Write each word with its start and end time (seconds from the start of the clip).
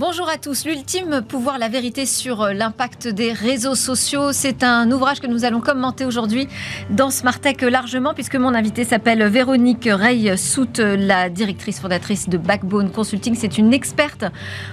Bonjour 0.00 0.30
à 0.30 0.38
tous. 0.38 0.64
L'ultime 0.64 1.20
pouvoir, 1.20 1.58
la 1.58 1.68
vérité 1.68 2.06
sur 2.06 2.40
euh, 2.40 2.52
l'impact 2.54 3.06
des 3.06 3.34
réseaux 3.34 3.74
sociaux. 3.74 4.32
C'est 4.32 4.62
un 4.62 4.90
ouvrage 4.90 5.20
que 5.20 5.26
nous 5.26 5.44
allons 5.44 5.60
commenter 5.60 6.06
aujourd'hui 6.06 6.48
dans 6.88 7.10
Smartech 7.10 7.60
largement, 7.60 8.14
puisque 8.14 8.36
mon 8.36 8.54
invité 8.54 8.84
s'appelle 8.84 9.22
Véronique 9.24 9.86
Rey-Sout, 9.92 10.78
la 10.78 11.28
directrice 11.28 11.80
fondatrice 11.80 12.30
de 12.30 12.38
Backbone 12.38 12.90
Consulting. 12.90 13.34
C'est 13.34 13.58
une 13.58 13.74
experte 13.74 14.24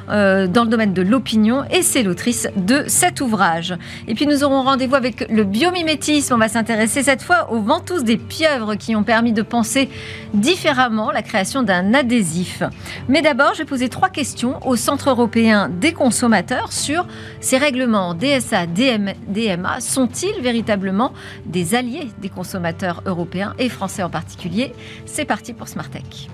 euh, 0.10 0.48
dans 0.48 0.64
le 0.64 0.70
domaine 0.70 0.93
de 0.93 1.02
l'opinion 1.02 1.66
et 1.71 1.82
c'est 1.82 2.04
l'autrice 2.04 2.48
de 2.55 2.86
cet 2.88 3.20
ouvrage. 3.20 3.75
Et 4.07 4.16
puis 4.16 4.28
nous 4.28 4.46
aurons 4.46 4.64
rendez-vous 4.64 4.96
avec 4.96 5.30
le 5.30 5.44
biomimétisme. 5.44 6.36
On 6.36 6.38
va 6.38 6.48
s'intéresser 6.48 7.04
cette 7.04 7.21
fois 7.21 7.52
aux 7.52 7.59
ventouses 7.59 8.05
des 8.05 8.16
pieuvres 8.16 8.75
qui 8.75 8.96
ont 8.96 9.04
permis 9.04 9.33
de 9.33 9.41
penser 9.41 9.89
différemment 10.33 11.11
la 11.11 11.21
création 11.21 11.64
d'un 11.64 11.94
adhésif. 11.94 12.64
Mais 13.10 13.21
d'abord, 13.21 13.55
je 13.55 13.57
vais 13.57 13.66
poser 13.66 13.89
trois 13.89 14.07
questions 14.07 14.66
au 14.66 14.78
centre 14.78 15.17
européen 15.18 15.68
des 15.68 15.94
consommateurs 15.94 16.71
sur 16.71 17.07
ces 17.39 17.58
règlements 17.58 18.14
DSA, 18.14 18.68
DMA 18.68 19.80
sont-ils 19.80 20.42
véritablement 20.42 21.12
des 21.46 21.74
alliés 21.74 22.10
des 22.21 22.30
consommateurs 22.30 23.02
européens 23.08 23.56
et 23.58 23.70
français 23.70 24.04
en 24.04 24.11
particulier? 24.11 24.74
C'est 25.06 25.25
parti 25.25 25.54
pour 25.54 25.68
Smartech. 25.68 26.30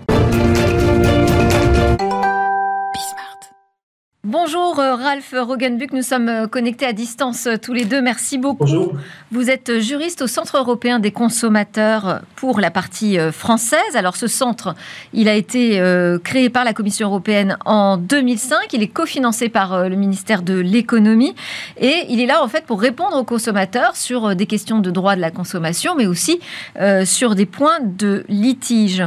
Bonjour 4.25 4.79
euh, 4.79 4.95
Ralph 4.95 5.35
Rogenbuck, 5.37 5.91
nous 5.91 6.01
sommes 6.01 6.29
euh, 6.29 6.47
connectés 6.47 6.85
à 6.85 6.93
distance 6.93 7.45
euh, 7.45 7.57
tous 7.61 7.73
les 7.73 7.83
deux. 7.83 8.01
Merci 8.01 8.37
beaucoup. 8.37 8.63
Bonjour. 8.63 8.93
Vous 9.33 9.49
êtes 9.49 9.81
juriste 9.81 10.21
au 10.21 10.27
Centre 10.27 10.55
européen 10.55 10.99
des 10.99 11.11
consommateurs 11.11 12.21
pour 12.37 12.61
la 12.61 12.71
partie 12.71 13.17
française. 13.33 13.95
Alors 13.95 14.15
ce 14.15 14.27
centre, 14.27 14.75
il 15.11 15.27
a 15.27 15.33
été 15.33 15.81
créé 16.23 16.49
par 16.49 16.63
la 16.63 16.71
Commission 16.73 17.09
européenne 17.09 17.57
en 17.65 17.97
2005. 17.97 18.71
Il 18.71 18.83
est 18.83 18.87
cofinancé 18.87 19.49
par 19.49 19.89
le 19.89 19.95
ministère 19.95 20.43
de 20.43 20.53
l'économie 20.53 21.33
et 21.77 22.05
il 22.09 22.21
est 22.21 22.27
là 22.27 22.43
en 22.43 22.47
fait 22.47 22.63
pour 22.65 22.79
répondre 22.79 23.17
aux 23.17 23.23
consommateurs 23.23 23.95
sur 23.95 24.35
des 24.35 24.45
questions 24.45 24.79
de 24.79 24.91
droit 24.91 25.15
de 25.15 25.21
la 25.21 25.31
consommation, 25.31 25.95
mais 25.95 26.05
aussi 26.05 26.39
sur 27.05 27.33
des 27.33 27.47
points 27.47 27.79
de 27.81 28.23
litige, 28.29 29.03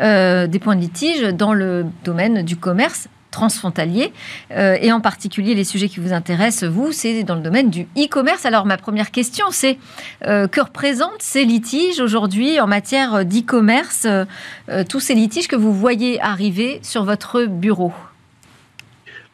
des 0.00 0.60
points 0.60 0.76
de 0.76 0.80
litige 0.80 1.22
dans 1.32 1.54
le 1.54 1.86
domaine 2.04 2.42
du 2.42 2.56
commerce 2.56 3.08
transfrontalier, 3.30 4.12
euh, 4.52 4.76
et 4.80 4.92
en 4.92 5.00
particulier 5.00 5.54
les 5.54 5.64
sujets 5.64 5.88
qui 5.88 6.00
vous 6.00 6.12
intéressent, 6.12 6.68
vous, 6.68 6.92
c'est 6.92 7.22
dans 7.22 7.34
le 7.34 7.40
domaine 7.40 7.70
du 7.70 7.82
e-commerce. 7.96 8.44
Alors 8.44 8.66
ma 8.66 8.76
première 8.76 9.10
question, 9.10 9.46
c'est 9.50 9.78
euh, 10.26 10.46
que 10.48 10.60
représentent 10.60 11.20
ces 11.20 11.44
litiges 11.44 12.00
aujourd'hui 12.00 12.60
en 12.60 12.66
matière 12.66 13.24
d'e-commerce, 13.24 14.06
euh, 14.06 14.84
tous 14.88 15.00
ces 15.00 15.14
litiges 15.14 15.48
que 15.48 15.56
vous 15.56 15.72
voyez 15.72 16.20
arriver 16.20 16.80
sur 16.82 17.04
votre 17.04 17.46
bureau? 17.46 17.92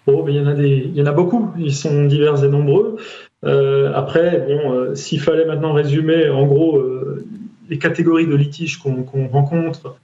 Bon, 0.07 0.27
il, 0.29 0.37
y 0.37 0.41
en 0.41 0.47
a 0.47 0.55
il 0.55 0.95
y 0.95 1.03
en 1.03 1.07
a 1.07 1.13
beaucoup, 1.13 1.51
ils 1.59 1.75
sont 1.75 2.05
divers 2.05 2.45
et 2.45 2.49
nombreux. 2.49 2.97
après, 3.43 4.47
bon, 4.47 4.95
s'il 4.95 5.21
fallait 5.21 5.45
maintenant 5.45 5.73
résumer 5.73 6.29
en 6.29 6.47
gros 6.47 6.81
les 7.69 7.79
catégories 7.79 8.27
de 8.27 8.37
litiges 8.37 8.79
qu'on 8.79 9.29
rencontre, 9.29 9.97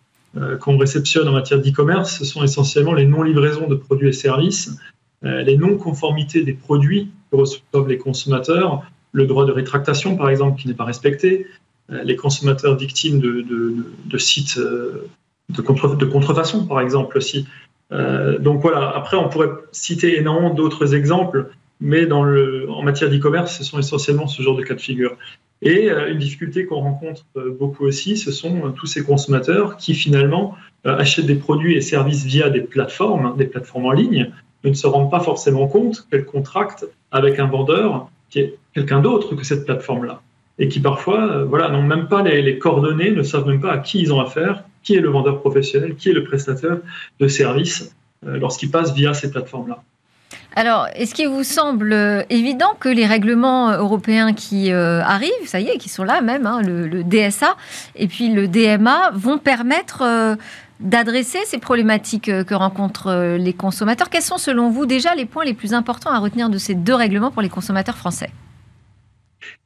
qu'on 0.61 0.79
réceptionne 0.79 1.29
en 1.29 1.33
matière 1.33 1.61
d'e-commerce, 1.61 2.19
ce 2.19 2.25
sont 2.25 2.43
essentiellement 2.43 2.95
les 2.95 3.05
non-livraisons 3.05 3.69
de 3.69 3.75
produits 3.75 4.09
et 4.09 4.13
services, 4.13 4.79
euh, 5.25 5.43
les 5.43 5.57
non-conformités 5.57 6.43
des 6.43 6.55
produits 6.55 7.11
que 7.31 7.37
reçoivent 7.37 7.89
les 7.89 7.99
consommateurs, 7.99 8.83
le 9.13 9.27
droit 9.27 9.45
de 9.45 9.53
rétractation, 9.53 10.17
par 10.17 10.31
exemple, 10.31 10.61
qui 10.61 10.69
n'est 10.69 10.75
pas 10.75 10.85
respecté, 10.85 11.47
euh, 11.91 12.03
les 12.03 12.17
consommateurs 12.17 12.77
victimes 12.77 13.21
de, 13.21 14.19
sites 14.19 14.59
de, 14.59 15.63
contrefaçon, 15.63 16.67
par 16.67 16.81
exemple, 16.81 17.19
aussi. 17.19 17.47
donc 17.91 18.63
voilà, 18.63 18.91
après, 18.97 19.17
on 19.17 19.29
pourrait 19.29 19.51
citer 19.71 20.19
énormément 20.19 20.55
d'autres 20.55 20.95
exemples, 20.95 21.51
mais 21.81 22.11
en 22.11 22.83
matière 22.83 23.11
d'e-commerce, 23.11 23.59
ce 23.59 23.65
sont 23.65 23.79
essentiellement 23.79 24.27
ce 24.27 24.41
genre 24.41 24.57
de 24.57 24.63
cas 24.63 24.75
de 24.75 24.81
figure. 24.81 25.17
Et 25.63 25.89
euh, 25.89 26.11
une 26.11 26.19
difficulté 26.19 26.67
qu'on 26.67 26.81
rencontre 26.81 27.25
euh, 27.37 27.57
beaucoup 27.59 27.87
aussi, 27.87 28.17
ce 28.17 28.33
sont 28.33 28.67
euh, 28.67 28.71
tous 28.71 28.87
ces 28.87 29.05
consommateurs 29.05 29.77
qui 29.77 29.95
finalement 29.95 30.57
achètent 30.85 31.27
des 31.27 31.37
produits 31.37 31.77
et 31.77 31.81
services 31.81 32.25
via 32.25 32.51
des 32.51 32.61
plateformes, 32.61 33.37
des 33.37 33.47
plateformes 33.47 33.87
en 33.87 33.93
ligne, 33.93 34.33
mais 34.65 34.71
ne 34.71 34.75
se 34.75 34.89
rendent 34.89 35.13
pas 35.13 35.21
forcément 35.21 35.69
compte 35.69 36.09
qu'elles 36.11 36.25
contractent 36.25 36.87
avec 37.13 37.39
un 37.39 37.47
vendeur 37.47 38.11
qui 38.31 38.41
est 38.41 38.59
quelqu'un 38.75 39.01
d'autre 39.01 39.37
que 39.37 39.45
cette 39.45 39.65
plateforme-là. 39.65 40.23
Et 40.59 40.67
qui 40.67 40.81
parfois 40.81 41.45
voilà, 41.45 41.69
n'ont 41.69 41.85
même 41.85 42.09
pas 42.09 42.25
les, 42.25 42.43
les, 42.43 42.59
coordonnées, 42.59 43.13
ne 43.13 43.23
savent 43.23 43.47
même 43.47 43.61
pas 43.61 43.71
à 43.71 43.79
qui 43.79 44.01
ils 44.01 44.13
ont 44.13 44.21
affaire, 44.21 44.65
qui 44.83 44.97
est 44.97 45.01
le 45.01 45.09
vendeur 45.09 45.39
professionnel, 45.39 45.95
qui 45.95 46.09
est 46.09 46.15
le 46.15 46.25
prestataire 46.25 46.79
de 47.21 47.29
services 47.29 47.95
lorsqu'ils 48.27 48.73
passent 48.73 48.93
via 48.93 49.15
ces 49.15 49.31
plateformes-là. 49.31 49.85
Alors, 50.55 50.89
est-ce 50.95 51.15
qu'il 51.15 51.29
vous 51.29 51.45
semble 51.45 51.93
euh, 51.93 52.23
évident 52.31 52.75
que 52.79 52.89
les 52.89 53.07
règlements 53.07 53.71
euh, 53.71 53.79
européens 53.79 54.33
qui 54.33 54.73
euh, 54.73 55.03
arrivent, 55.03 55.47
ça 55.47 55.61
y 55.61 55.69
est, 55.69 55.79
qui 55.79 55.89
sont 55.89 56.05
là 56.05 56.21
même, 56.21 56.47
hein, 56.47 56.61
le, 56.63 57.03
DSA 57.03 57.57
et 57.97 58.07
puis 58.07 58.33
le 58.33 58.49
DMA, 58.49 59.11
vont 59.15 59.39
permettre 59.39 60.37
d'adresser 60.81 61.39
ces 61.47 61.59
problématiques 61.59 62.31
que 62.45 62.55
rencontrent 62.55 63.37
les 63.39 63.53
consommateurs? 63.53 64.11
Quels 64.11 64.23
sont 64.23 64.39
selon 64.39 64.71
vous 64.71 64.87
déjà 64.87 65.15
les 65.15 65.27
points 65.27 65.45
les 65.45 65.55
plus 65.55 65.75
importants 65.75 66.11
à 66.11 66.19
retenir 66.19 66.49
de 66.49 66.59
ces 66.59 66.75
deux 66.75 66.95
règlements 66.95 67.31
pour 67.31 67.43
les 67.43 67.49
consommateurs 67.49 67.97
français? 67.97 68.31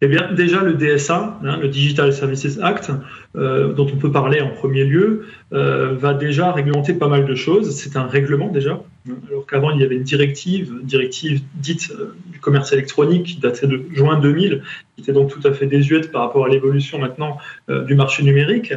Eh 0.02 0.08
bien, 0.08 0.32
déjà, 0.32 0.62
le 0.62 0.74
DSA, 0.74 1.38
hein, 1.42 1.58
le 1.60 1.68
Digital 1.68 2.12
Services 2.12 2.58
Act, 2.62 2.90
euh, 3.36 3.72
dont 3.72 3.86
on 3.92 3.96
peut 3.96 4.10
parler 4.10 4.40
en 4.40 4.50
premier 4.50 4.84
lieu, 4.84 5.26
euh, 5.52 5.94
va 5.94 6.14
déjà 6.14 6.52
réglementer 6.52 6.94
pas 6.94 7.08
mal 7.08 7.24
de 7.24 7.34
choses. 7.34 7.74
C'est 7.74 7.96
un 7.96 8.06
règlement 8.06 8.48
déjà, 8.48 8.80
alors 9.28 9.46
qu'avant, 9.46 9.70
il 9.70 9.80
y 9.80 9.84
avait 9.84 9.96
une 9.96 10.02
directive, 10.02 10.80
directive 10.82 11.42
dite 11.54 11.90
euh, 11.90 12.14
du 12.26 12.38
commerce 12.40 12.72
électronique, 12.72 13.24
qui 13.24 13.36
datait 13.38 13.66
de 13.66 13.84
juin 13.92 14.18
2000, 14.18 14.62
qui 14.94 15.02
était 15.02 15.12
donc 15.12 15.30
tout 15.30 15.46
à 15.46 15.52
fait 15.52 15.66
désuète 15.66 16.10
par 16.12 16.22
rapport 16.22 16.46
à 16.46 16.48
l'évolution 16.48 16.98
maintenant 16.98 17.38
du 17.68 17.94
marché 17.94 18.22
numérique. 18.22 18.72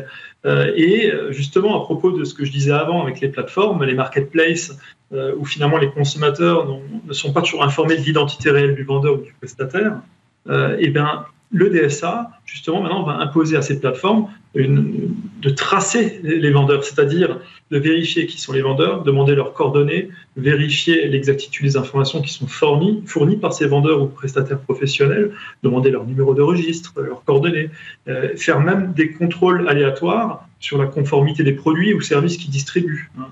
et 0.45 1.11
justement, 1.29 1.81
à 1.81 1.85
propos 1.85 2.11
de 2.11 2.23
ce 2.25 2.33
que 2.33 2.43
je 2.43 2.51
disais 2.51 2.71
avant 2.71 3.03
avec 3.03 3.21
les 3.21 3.29
plateformes, 3.29 3.83
les 3.83 3.93
marketplaces, 3.93 4.77
où 5.11 5.45
finalement 5.45 5.77
les 5.77 5.89
consommateurs 5.89 6.67
ne 7.07 7.13
sont 7.13 7.31
pas 7.31 7.41
toujours 7.41 7.63
informés 7.63 7.97
de 7.97 8.01
l'identité 8.01 8.51
réelle 8.51 8.75
du 8.75 8.83
vendeur 8.83 9.13
ou 9.15 9.23
du 9.23 9.33
prestataire, 9.33 10.01
euh, 10.47 10.77
et 10.79 10.89
bien, 10.89 11.25
le 11.51 11.69
DSA, 11.69 12.31
justement, 12.45 12.81
maintenant, 12.81 13.03
va 13.03 13.13
imposer 13.17 13.57
à 13.57 13.61
ces 13.61 13.79
plateformes 13.79 14.29
de 14.55 15.49
tracer 15.49 16.19
les 16.23 16.51
vendeurs, 16.51 16.83
c'est-à-dire 16.83 17.39
de 17.69 17.77
vérifier 17.77 18.25
qui 18.25 18.41
sont 18.41 18.51
les 18.51 18.61
vendeurs, 18.61 19.03
demander 19.03 19.35
leurs 19.35 19.53
coordonnées, 19.53 20.09
vérifier 20.37 21.07
l'exactitude 21.07 21.67
des 21.67 21.77
informations 21.77 22.21
qui 22.21 22.33
sont 22.33 22.47
fournies, 22.47 23.03
par 23.37 23.53
ces 23.53 23.67
vendeurs 23.67 24.01
ou 24.01 24.07
prestataires 24.07 24.59
professionnels, 24.59 25.31
demander 25.61 25.91
leur 25.91 26.05
numéro 26.05 26.33
de 26.33 26.41
registre, 26.41 26.93
leurs 26.99 27.23
coordonnées, 27.23 27.69
euh, 28.07 28.35
faire 28.35 28.59
même 28.59 28.93
des 28.93 29.11
contrôles 29.11 29.69
aléatoires 29.69 30.47
sur 30.59 30.79
la 30.79 30.87
conformité 30.87 31.43
des 31.43 31.53
produits 31.53 31.93
ou 31.93 32.01
services 32.01 32.37
qu'ils 32.37 32.51
distribuent. 32.51 33.11
Hein. 33.19 33.27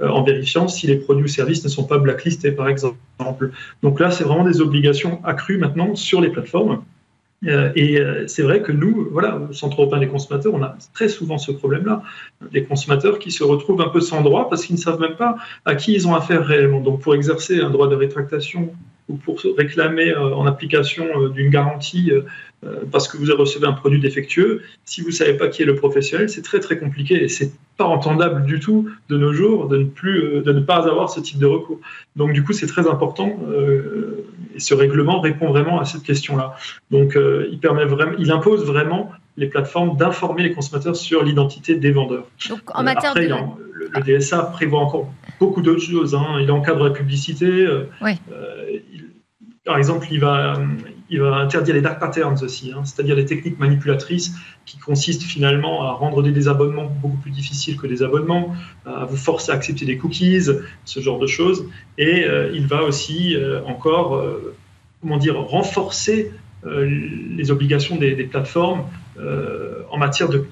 Euh, 0.00 0.08
en 0.08 0.22
vérifiant 0.22 0.68
si 0.68 0.86
les 0.86 0.96
produits 0.96 1.24
ou 1.24 1.28
services 1.28 1.62
ne 1.64 1.68
sont 1.68 1.84
pas 1.84 1.98
blacklistés, 1.98 2.50
par 2.50 2.68
exemple. 2.68 3.50
Donc 3.82 4.00
là, 4.00 4.10
c'est 4.10 4.24
vraiment 4.24 4.44
des 4.44 4.62
obligations 4.62 5.22
accrues 5.22 5.58
maintenant 5.58 5.94
sur 5.94 6.22
les 6.22 6.30
plateformes. 6.30 6.82
Euh, 7.46 7.72
et 7.74 8.00
euh, 8.00 8.26
c'est 8.28 8.42
vrai 8.42 8.62
que 8.62 8.72
nous, 8.72 9.08
voilà, 9.10 9.36
au 9.36 9.52
Centre 9.52 9.80
européen 9.80 9.98
des 9.98 10.08
consommateurs, 10.08 10.54
on 10.54 10.62
a 10.62 10.76
très 10.94 11.08
souvent 11.08 11.38
ce 11.38 11.50
problème-là. 11.52 12.02
Des 12.52 12.64
consommateurs 12.64 13.18
qui 13.18 13.30
se 13.30 13.42
retrouvent 13.42 13.80
un 13.80 13.88
peu 13.88 14.00
sans 14.00 14.22
droit 14.22 14.48
parce 14.48 14.64
qu'ils 14.64 14.76
ne 14.76 14.80
savent 14.80 15.00
même 15.00 15.16
pas 15.16 15.36
à 15.64 15.74
qui 15.74 15.92
ils 15.92 16.06
ont 16.06 16.14
affaire 16.14 16.44
réellement. 16.44 16.80
Donc 16.80 17.00
pour 17.00 17.14
exercer 17.14 17.60
un 17.60 17.70
droit 17.70 17.88
de 17.88 17.96
rétractation 17.96 18.72
ou 19.08 19.16
pour 19.16 19.40
réclamer 19.58 20.14
en 20.14 20.46
application 20.46 21.28
d'une 21.28 21.50
garantie 21.50 22.12
parce 22.90 23.08
que 23.08 23.16
vous 23.16 23.24
recevez 23.36 23.66
un 23.66 23.72
produit 23.72 24.00
défectueux, 24.00 24.62
si 24.84 25.00
vous 25.00 25.08
ne 25.08 25.12
savez 25.12 25.34
pas 25.34 25.48
qui 25.48 25.62
est 25.62 25.66
le 25.66 25.74
professionnel, 25.74 26.28
c'est 26.28 26.42
très 26.42 26.60
très 26.60 26.78
compliqué 26.78 27.22
et 27.22 27.28
c'est 27.28 27.52
pas 27.76 27.84
entendable 27.84 28.44
du 28.44 28.60
tout 28.60 28.88
de 29.08 29.16
nos 29.16 29.32
jours 29.32 29.68
de 29.68 29.78
ne 29.78 29.84
plus, 29.84 30.22
euh, 30.22 30.42
de 30.42 30.52
ne 30.52 30.60
pas 30.60 30.86
avoir 30.88 31.10
ce 31.10 31.20
type 31.20 31.38
de 31.38 31.46
recours. 31.46 31.80
Donc 32.16 32.32
du 32.32 32.44
coup, 32.44 32.52
c'est 32.52 32.66
très 32.66 32.88
important 32.88 33.38
euh, 33.48 34.26
et 34.54 34.60
ce 34.60 34.74
règlement 34.74 35.20
répond 35.20 35.48
vraiment 35.48 35.80
à 35.80 35.84
cette 35.84 36.02
question-là. 36.02 36.56
Donc 36.90 37.16
euh, 37.16 37.48
il 37.50 37.58
permet 37.58 37.84
vraiment, 37.84 38.12
il 38.18 38.30
impose 38.30 38.64
vraiment 38.64 39.10
les 39.36 39.46
plateformes 39.46 39.96
d'informer 39.96 40.42
les 40.42 40.52
consommateurs 40.52 40.94
sur 40.94 41.22
l'identité 41.22 41.74
des 41.74 41.90
vendeurs. 41.90 42.26
Donc 42.48 42.60
en 42.66 42.82
matière 42.82 43.14
de... 43.14 43.22
le, 43.22 44.18
DSA 44.18 44.42
prévoit 44.44 44.80
encore 44.80 45.10
beaucoup 45.40 45.62
d'autres 45.62 45.80
choses. 45.80 46.14
Hein. 46.14 46.38
Il 46.40 46.50
encadre 46.50 46.84
la 46.84 46.90
publicité. 46.90 47.66
Oui. 48.02 48.12
par 49.64 49.78
exemple, 49.78 50.06
il 50.10 50.20
va, 50.20 50.58
il 51.12 51.20
va 51.20 51.36
interdire 51.36 51.74
les 51.74 51.82
dark 51.82 52.00
patterns 52.00 52.42
aussi, 52.42 52.72
hein, 52.72 52.84
c'est-à-dire 52.84 53.14
les 53.14 53.26
techniques 53.26 53.58
manipulatrices 53.58 54.34
qui 54.64 54.78
consistent 54.78 55.22
finalement 55.22 55.82
à 55.82 55.92
rendre 55.92 56.22
des 56.22 56.32
désabonnements 56.32 56.86
beaucoup 56.86 57.18
plus 57.18 57.30
difficiles 57.30 57.76
que 57.76 57.86
des 57.86 58.02
abonnements, 58.02 58.56
à 58.86 59.04
vous 59.04 59.18
forcer 59.18 59.52
à 59.52 59.54
accepter 59.54 59.84
des 59.84 59.98
cookies, 59.98 60.48
ce 60.86 61.00
genre 61.00 61.18
de 61.18 61.26
choses. 61.26 61.66
Et 61.98 62.24
euh, 62.24 62.50
il 62.54 62.66
va 62.66 62.82
aussi 62.82 63.36
euh, 63.36 63.62
encore, 63.66 64.14
euh, 64.14 64.54
comment 65.02 65.18
dire, 65.18 65.38
renforcer 65.38 66.32
les 66.64 67.50
obligations 67.50 67.96
des, 67.96 68.14
plateformes 68.22 68.84
en 69.90 69.98
matière 69.98 70.28
de, 70.28 70.46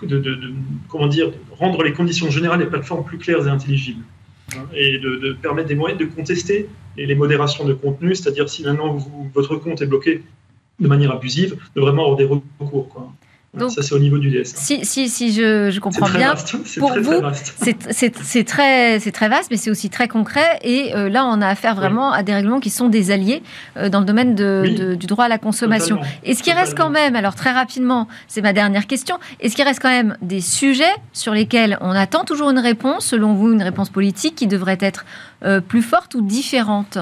comment 0.89 1.07
dire, 1.07 1.31
rendre 1.57 1.85
les 1.85 1.93
conditions 1.93 2.29
générales 2.33 2.59
des 2.59 2.67
plateformes 2.67 3.05
plus 3.05 3.19
claires 3.19 3.47
et 3.47 3.49
intelligibles. 3.49 4.03
hein, 4.57 4.67
et 4.75 4.99
de, 4.99 5.37
permettre 5.41 5.69
des 5.69 5.77
moyens 5.77 6.01
de 6.01 6.07
contester 6.07 6.69
les, 6.97 7.15
modérations 7.15 7.65
de 7.65 7.75
contenu, 7.75 8.17
c'est-à-dire 8.17 8.49
si 8.49 8.65
maintenant 8.65 8.99
votre 9.33 9.55
compte 9.55 9.83
est 9.83 9.87
bloqué 9.87 10.23
de 10.81 10.89
manière 10.89 11.13
abusive, 11.13 11.57
de 11.77 11.81
vraiment 11.81 12.03
avoir 12.03 12.17
des 12.17 12.25
recours. 12.25 12.89
Quoi. 12.89 13.13
Donc, 13.53 13.73
ça, 13.73 13.83
c'est 13.83 13.95
au 13.97 13.99
niveau 13.99 14.19
du 14.19 14.31
DSA. 14.31 14.57
Si, 14.57 14.85
si, 14.85 15.09
si 15.09 15.33
je, 15.33 15.71
je 15.71 15.81
comprends 15.81 16.09
bien, 16.09 16.35
pour 16.79 16.91
très, 16.91 17.01
vous, 17.01 17.21
c'est 17.91 18.45
très, 18.45 19.01
très 19.01 19.29
vaste, 19.29 19.51
mais 19.51 19.57
c'est 19.57 19.71
aussi 19.71 19.91
très 19.91 20.07
concret. 20.07 20.61
Et 20.63 20.95
euh, 20.95 21.09
là, 21.09 21.27
on 21.27 21.41
a 21.43 21.49
affaire 21.49 21.75
vraiment 21.75 22.13
à 22.13 22.23
des 22.23 22.33
règlements 22.33 22.61
qui 22.61 22.71
sont 22.71 22.89
des 22.89 23.11
alliés 23.11 23.43
euh, 23.77 23.89
dans 23.89 23.99
le 23.99 24.07
domaine 24.07 24.37
de, 24.37 24.95
du 24.95 25.07
droit 25.09 25.25
à 25.25 25.29
la 25.29 25.39
consommation. 25.39 25.99
Est-ce 26.23 26.45
qu'il 26.45 26.53
reste 26.53 26.77
quand 26.77 26.91
même, 26.91 27.17
alors 27.17 27.35
très 27.35 27.51
rapidement, 27.51 28.07
c'est 28.29 28.41
ma 28.41 28.53
dernière 28.53 28.87
question, 28.87 29.19
est-ce 29.41 29.57
qu'il 29.57 29.65
reste 29.65 29.83
quand 29.83 29.89
même 29.89 30.17
des 30.23 30.41
sujets 30.41 30.85
sur 31.13 31.35
lesquels 31.35 31.77
on 31.81 31.91
attend 31.91 32.25
toujours 32.25 32.51
une 32.51 32.59
réponse, 32.61 33.05
selon 33.05 33.35
vous, 33.35 33.53
une 33.53 33.63
réponse 33.63 33.91
politique 33.91 34.37
qui 34.37 34.47
devrait 34.47 34.79
être 34.81 35.05
euh, 35.45 35.61
plus 35.61 35.83
forte 35.83 36.15
ou 36.15 36.21
différente? 36.21 36.99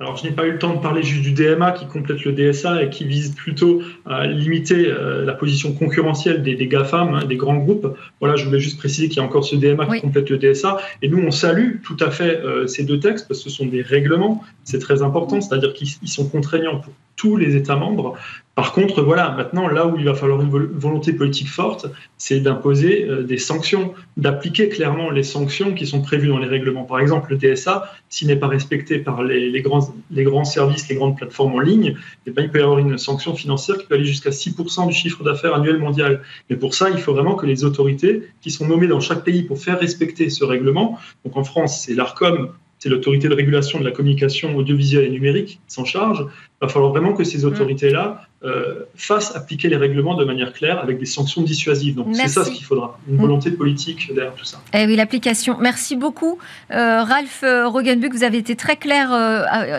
Alors, 0.00 0.16
je 0.16 0.24
n'ai 0.24 0.30
pas 0.30 0.46
eu 0.46 0.52
le 0.52 0.58
temps 0.58 0.74
de 0.74 0.80
parler 0.80 1.02
juste 1.02 1.22
du 1.22 1.32
DMA 1.32 1.72
qui 1.72 1.86
complète 1.86 2.24
le 2.24 2.32
DSA 2.32 2.84
et 2.84 2.90
qui 2.90 3.04
vise 3.04 3.34
plutôt 3.34 3.82
à 4.06 4.26
limiter 4.26 4.86
euh, 4.86 5.24
la 5.24 5.32
position 5.32 5.72
concurrentielle 5.72 6.44
des, 6.44 6.54
des 6.54 6.68
GAFAM, 6.68 7.14
hein, 7.14 7.24
des 7.24 7.36
grands 7.36 7.56
groupes. 7.56 7.96
Voilà, 8.20 8.36
je 8.36 8.44
voulais 8.44 8.60
juste 8.60 8.78
préciser 8.78 9.08
qu'il 9.08 9.16
y 9.16 9.20
a 9.20 9.24
encore 9.24 9.44
ce 9.44 9.56
DMA 9.56 9.86
qui 9.86 10.00
complète 10.02 10.30
le 10.30 10.38
DSA. 10.38 10.78
Et 11.02 11.08
nous, 11.08 11.18
on 11.18 11.32
salue 11.32 11.82
tout 11.82 11.96
à 11.98 12.12
fait 12.12 12.40
euh, 12.44 12.68
ces 12.68 12.84
deux 12.84 13.00
textes 13.00 13.26
parce 13.26 13.42
que 13.42 13.50
ce 13.50 13.56
sont 13.56 13.66
des 13.66 13.82
règlements. 13.82 14.44
C'est 14.62 14.78
très 14.78 15.02
important, 15.02 15.40
c'est-à-dire 15.40 15.72
qu'ils 15.72 15.88
sont 16.08 16.28
contraignants 16.28 16.78
pour 16.78 16.92
tous 17.16 17.36
les 17.36 17.56
États 17.56 17.76
membres. 17.76 18.16
Par 18.58 18.72
contre, 18.72 19.02
voilà, 19.04 19.30
maintenant, 19.30 19.68
là 19.68 19.86
où 19.86 19.96
il 19.96 20.04
va 20.04 20.14
falloir 20.14 20.42
une 20.42 20.50
volonté 20.50 21.12
politique 21.12 21.46
forte, 21.46 21.86
c'est 22.16 22.40
d'imposer 22.40 23.04
euh, 23.04 23.22
des 23.22 23.38
sanctions, 23.38 23.94
d'appliquer 24.16 24.68
clairement 24.68 25.10
les 25.10 25.22
sanctions 25.22 25.74
qui 25.74 25.86
sont 25.86 26.02
prévues 26.02 26.26
dans 26.26 26.38
les 26.38 26.48
règlements. 26.48 26.82
Par 26.82 26.98
exemple, 26.98 27.30
le 27.32 27.38
TSA, 27.38 27.88
s'il 28.08 28.26
n'est 28.26 28.34
pas 28.34 28.48
respecté 28.48 28.98
par 28.98 29.22
les, 29.22 29.62
grands, 29.62 30.44
services, 30.44 30.88
les 30.88 30.96
grandes 30.96 31.16
plateformes 31.16 31.54
en 31.54 31.60
ligne, 31.60 31.94
eh 32.26 32.32
bien, 32.32 32.42
il 32.42 32.50
peut 32.50 32.58
y 32.58 32.62
avoir 32.62 32.80
une 32.80 32.98
sanction 32.98 33.32
financière 33.32 33.78
qui 33.78 33.86
peut 33.86 33.94
aller 33.94 34.04
jusqu'à 34.04 34.30
6% 34.30 34.88
du 34.88 34.92
chiffre 34.92 35.22
d'affaires 35.22 35.54
annuel 35.54 35.78
mondial. 35.78 36.22
Mais 36.50 36.56
pour 36.56 36.74
ça, 36.74 36.90
il 36.90 36.98
faut 36.98 37.14
vraiment 37.14 37.36
que 37.36 37.46
les 37.46 37.62
autorités 37.62 38.24
qui 38.40 38.50
sont 38.50 38.66
nommées 38.66 38.88
dans 38.88 38.98
chaque 38.98 39.22
pays 39.22 39.44
pour 39.44 39.60
faire 39.60 39.78
respecter 39.78 40.30
ce 40.30 40.42
règlement, 40.42 40.98
donc 41.24 41.36
en 41.36 41.44
France, 41.44 41.84
c'est 41.86 41.94
l'ARCOM 41.94 42.50
c'est 42.78 42.88
l'autorité 42.88 43.28
de 43.28 43.34
régulation 43.34 43.78
de 43.78 43.84
la 43.84 43.90
communication 43.90 44.56
audiovisuelle 44.56 45.04
et 45.04 45.10
numérique 45.10 45.60
qui 45.66 45.74
s'en 45.74 45.84
charge. 45.84 46.24
Il 46.60 46.66
va 46.66 46.68
falloir 46.68 46.92
vraiment 46.92 47.12
que 47.12 47.24
ces 47.24 47.44
mm. 47.44 47.48
autorités-là 47.48 48.24
euh, 48.44 48.84
fassent 48.96 49.34
appliquer 49.34 49.68
les 49.68 49.76
règlements 49.76 50.14
de 50.14 50.24
manière 50.24 50.52
claire 50.52 50.80
avec 50.80 50.98
des 50.98 51.06
sanctions 51.06 51.42
dissuasives. 51.42 51.96
Donc 51.96 52.14
c'est 52.14 52.28
ça 52.28 52.44
ce 52.44 52.50
qu'il 52.50 52.64
faudra, 52.64 52.98
une 53.08 53.16
mm. 53.16 53.20
volonté 53.20 53.50
politique 53.50 54.12
derrière 54.14 54.34
tout 54.34 54.44
ça. 54.44 54.60
Eh 54.74 54.86
oui, 54.86 54.94
l'application. 54.94 55.56
Merci 55.60 55.96
beaucoup. 55.96 56.38
Euh, 56.70 57.02
Ralph 57.02 57.40
euh, 57.42 57.68
Rogenbuck, 57.68 58.12
vous 58.12 58.24
avez 58.24 58.38
été 58.38 58.54
très 58.54 58.76
clair 58.76 59.08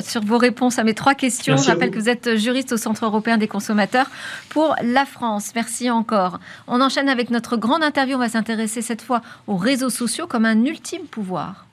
sur 0.01 0.21
vos 0.23 0.37
réponses 0.37 0.77
à 0.77 0.83
mes 0.83 0.93
trois 0.93 1.15
questions. 1.15 1.57
Je 1.57 1.67
rappelle 1.67 1.91
que 1.91 1.99
vous 1.99 2.09
êtes 2.09 2.37
juriste 2.37 2.73
au 2.73 2.77
Centre 2.77 3.05
européen 3.05 3.37
des 3.37 3.47
consommateurs 3.47 4.07
pour 4.49 4.75
la 4.83 5.05
France. 5.05 5.51
Merci 5.55 5.89
encore. 5.89 6.39
On 6.67 6.81
enchaîne 6.81 7.07
avec 7.09 7.29
notre 7.29 7.57
grande 7.57 7.83
interview. 7.83 8.15
On 8.15 8.19
va 8.19 8.29
s'intéresser 8.29 8.81
cette 8.81 9.01
fois 9.01 9.21
aux 9.47 9.57
réseaux 9.57 9.89
sociaux 9.89 10.27
comme 10.27 10.45
un 10.45 10.65
ultime 10.65 11.03
pouvoir. 11.09 11.65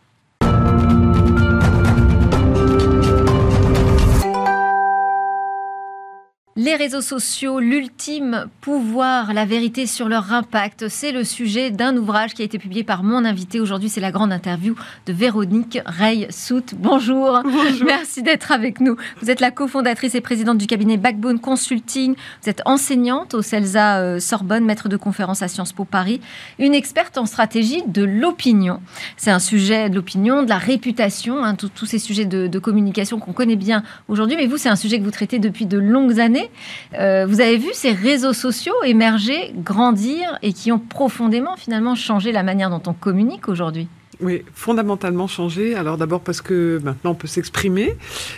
Les 6.58 6.74
réseaux 6.74 7.02
sociaux, 7.02 7.60
l'ultime 7.60 8.46
pouvoir, 8.62 9.34
la 9.34 9.44
vérité 9.44 9.84
sur 9.84 10.08
leur 10.08 10.32
impact, 10.32 10.88
c'est 10.88 11.12
le 11.12 11.22
sujet 11.22 11.70
d'un 11.70 11.94
ouvrage 11.98 12.32
qui 12.32 12.40
a 12.40 12.46
été 12.46 12.58
publié 12.58 12.82
par 12.82 13.02
mon 13.02 13.26
invité 13.26 13.60
aujourd'hui. 13.60 13.90
C'est 13.90 14.00
la 14.00 14.10
grande 14.10 14.32
interview 14.32 14.74
de 15.04 15.12
Véronique 15.12 15.78
Rey-Sout. 15.84 16.74
Bonjour. 16.78 17.42
Merci 17.84 18.22
d'être 18.22 18.52
avec 18.52 18.80
nous. 18.80 18.96
Vous 19.20 19.30
êtes 19.30 19.40
la 19.40 19.50
cofondatrice 19.50 20.14
et 20.14 20.22
présidente 20.22 20.56
du 20.56 20.66
cabinet 20.66 20.96
Backbone 20.96 21.40
Consulting. 21.40 22.14
Vous 22.42 22.48
êtes 22.48 22.62
enseignante 22.64 23.34
au 23.34 23.42
CELSA 23.42 23.98
euh, 23.98 24.18
Sorbonne, 24.18 24.64
maître 24.64 24.88
de 24.88 24.96
conférence 24.96 25.42
à 25.42 25.48
Sciences 25.48 25.74
Po 25.74 25.84
Paris, 25.84 26.22
une 26.58 26.72
experte 26.72 27.18
en 27.18 27.26
stratégie 27.26 27.82
de 27.86 28.02
l'opinion. 28.02 28.80
C'est 29.18 29.30
un 29.30 29.40
sujet 29.40 29.90
de 29.90 29.94
l'opinion, 29.94 30.42
de 30.42 30.48
la 30.48 30.56
réputation, 30.56 31.44
hein, 31.44 31.54
tous 31.54 31.84
ces 31.84 31.98
sujets 31.98 32.24
de, 32.24 32.46
de 32.46 32.58
communication 32.58 33.18
qu'on 33.18 33.34
connaît 33.34 33.56
bien 33.56 33.82
aujourd'hui. 34.08 34.38
Mais 34.38 34.46
vous, 34.46 34.56
c'est 34.56 34.70
un 34.70 34.76
sujet 34.76 34.98
que 34.98 35.04
vous 35.04 35.10
traitez 35.10 35.38
depuis 35.38 35.66
de 35.66 35.76
longues 35.76 36.18
années. 36.18 36.45
Euh, 36.94 37.26
vous 37.26 37.40
avez 37.40 37.56
vu 37.56 37.68
ces 37.72 37.92
réseaux 37.92 38.32
sociaux 38.32 38.74
émerger, 38.84 39.52
grandir 39.56 40.38
et 40.42 40.52
qui 40.52 40.72
ont 40.72 40.78
profondément 40.78 41.56
finalement 41.56 41.94
changé 41.94 42.32
la 42.32 42.42
manière 42.42 42.70
dont 42.70 42.82
on 42.86 42.92
communique 42.92 43.48
aujourd'hui? 43.48 43.88
Oui, 44.20 44.42
fondamentalement 44.54 45.26
changé. 45.26 45.74
Alors 45.74 45.98
d'abord 45.98 46.20
parce 46.22 46.40
que 46.40 46.80
maintenant 46.82 47.10
on 47.10 47.14
peut 47.14 47.26
s'exprimer, 47.26 47.96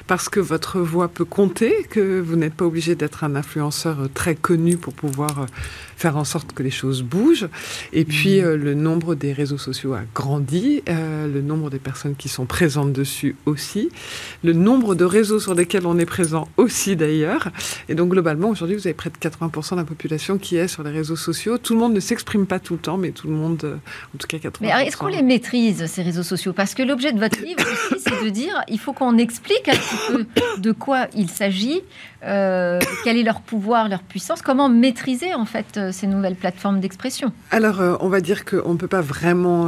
parce 0.09 0.29
que 0.29 0.41
votre 0.41 0.81
voix 0.81 1.07
peut 1.07 1.25
compter, 1.25 1.87
que 1.89 2.21
vous 2.21 2.35
n'êtes 2.35 2.55
pas 2.55 2.65
obligé 2.65 2.97
d'être 2.97 3.23
un 3.23 3.37
influenceur 3.37 4.09
très 4.13 4.35
connu 4.35 4.77
pour 4.77 4.93
pouvoir 4.93 5.43
euh, 5.43 5.47
faire 5.99 6.17
en 6.17 6.25
sorte 6.25 6.53
que 6.53 6.62
les 6.62 6.71
choses 6.71 7.03
bougent. 7.03 7.49
Et 7.93 8.05
puis, 8.05 8.41
mhm. 8.41 8.47
euh, 8.47 8.56
le 8.56 8.75
nombre 8.75 9.17
des 9.17 9.33
réseaux 9.33 9.59
sociaux 9.59 9.95
a 9.95 10.03
grandi, 10.15 10.83
euh, 10.89 11.27
le 11.27 11.43
nombre 11.43 11.71
des 11.71 11.81
personnes 11.81 12.15
qui 12.15 12.29
sont 12.29 12.47
présentes 12.47 12.93
dessus 12.93 13.35
aussi, 13.47 13.91
le 14.45 14.53
nombre 14.53 14.95
de 14.95 15.05
réseaux 15.05 15.41
sur 15.41 15.55
lesquels 15.55 15.87
on 15.87 15.99
est 15.99 16.06
présent 16.06 16.47
aussi 16.56 16.95
d'ailleurs. 16.95 17.49
Et 17.89 17.97
donc, 17.97 18.11
globalement, 18.11 18.49
aujourd'hui, 18.49 18.77
vous 18.77 18.87
avez 18.87 18.95
près 18.95 19.11
de 19.11 19.17
80% 19.17 19.73
de 19.73 19.81
la 19.81 19.85
population 19.85 20.39
qui 20.39 20.56
est 20.56 20.69
sur 20.69 20.85
les 20.85 20.93
réseaux 20.93 21.17
sociaux. 21.17 21.59
Tout 21.59 21.75
le 21.75 21.81
monde 21.81 21.95
ne 21.95 22.00
s'exprime 22.00 22.47
pas 22.47 22.61
tout 22.61 22.75
le 22.75 22.81
temps, 22.81 22.97
mais 22.97 23.11
tout 23.11 23.27
le 23.27 23.35
monde, 23.35 23.61
euh, 23.65 23.75
en 24.15 24.19
tout 24.19 24.29
cas 24.29 24.37
80%. 24.37 24.53
Mais 24.61 24.87
est-ce 24.87 24.97
qu'on 24.97 25.09
les 25.09 25.23
maîtrise, 25.23 25.85
ces 25.87 26.03
réseaux 26.03 26.23
sociaux? 26.23 26.53
Parce 26.53 26.75
que 26.75 26.85
l'objet 26.85 27.12
de 27.12 27.19
votre 27.19 27.43
livre 27.43 27.65
aussi, 27.73 28.00
c'est 28.05 28.25
de 28.25 28.31
dire, 28.31 28.55
il 28.69 28.79
faut 28.79 28.93
qu'on 28.93 29.19
explique 29.19 29.69
un 29.69 29.75
petit 29.75 30.12
peu 30.12 30.27
de 30.61 30.71
quoi 30.71 31.09
il 31.17 31.29
s'agit, 31.29 31.83
euh, 32.25 32.79
quel 33.03 33.17
est 33.17 33.23
leur 33.25 33.41
pouvoir, 33.41 33.89
leur 33.89 34.03
puissance 34.03 34.43
Comment 34.43 34.69
maîtriser 34.69 35.35
en 35.35 35.45
fait 35.45 35.88
euh, 35.88 35.93
ces 35.93 36.06
nouvelles 36.06 36.37
plateformes 36.37 36.81
d'expression 36.81 37.32
Alors, 37.50 37.81
euh, 37.81 37.96
on 38.00 38.08
va 38.08 38.20
dire 38.20 38.44
qu'on 38.44 38.73
ne 38.73 38.79
peut 38.79 38.88
pas 38.88 39.00
vraiment 39.00 39.67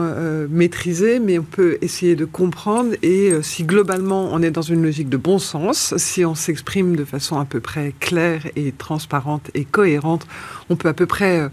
maîtriser, 0.48 1.18
mais 1.18 1.38
on 1.38 1.44
peut 1.44 1.78
essayer 1.80 2.16
de 2.16 2.24
comprendre. 2.24 2.94
Et 3.02 3.32
si 3.42 3.64
globalement 3.64 4.28
on 4.32 4.42
est 4.42 4.50
dans 4.50 4.62
une 4.62 4.82
logique 4.82 5.08
de 5.08 5.16
bon 5.16 5.38
sens, 5.38 5.94
si 5.96 6.24
on 6.24 6.34
s'exprime 6.34 6.96
de 6.96 7.04
façon 7.04 7.38
à 7.38 7.44
peu 7.44 7.60
près 7.60 7.94
claire 8.00 8.46
et 8.56 8.72
transparente 8.72 9.50
et 9.54 9.64
cohérente, 9.64 10.26
on 10.68 10.76
peut 10.76 10.88
à 10.88 10.94
peu 10.94 11.06
près 11.06 11.50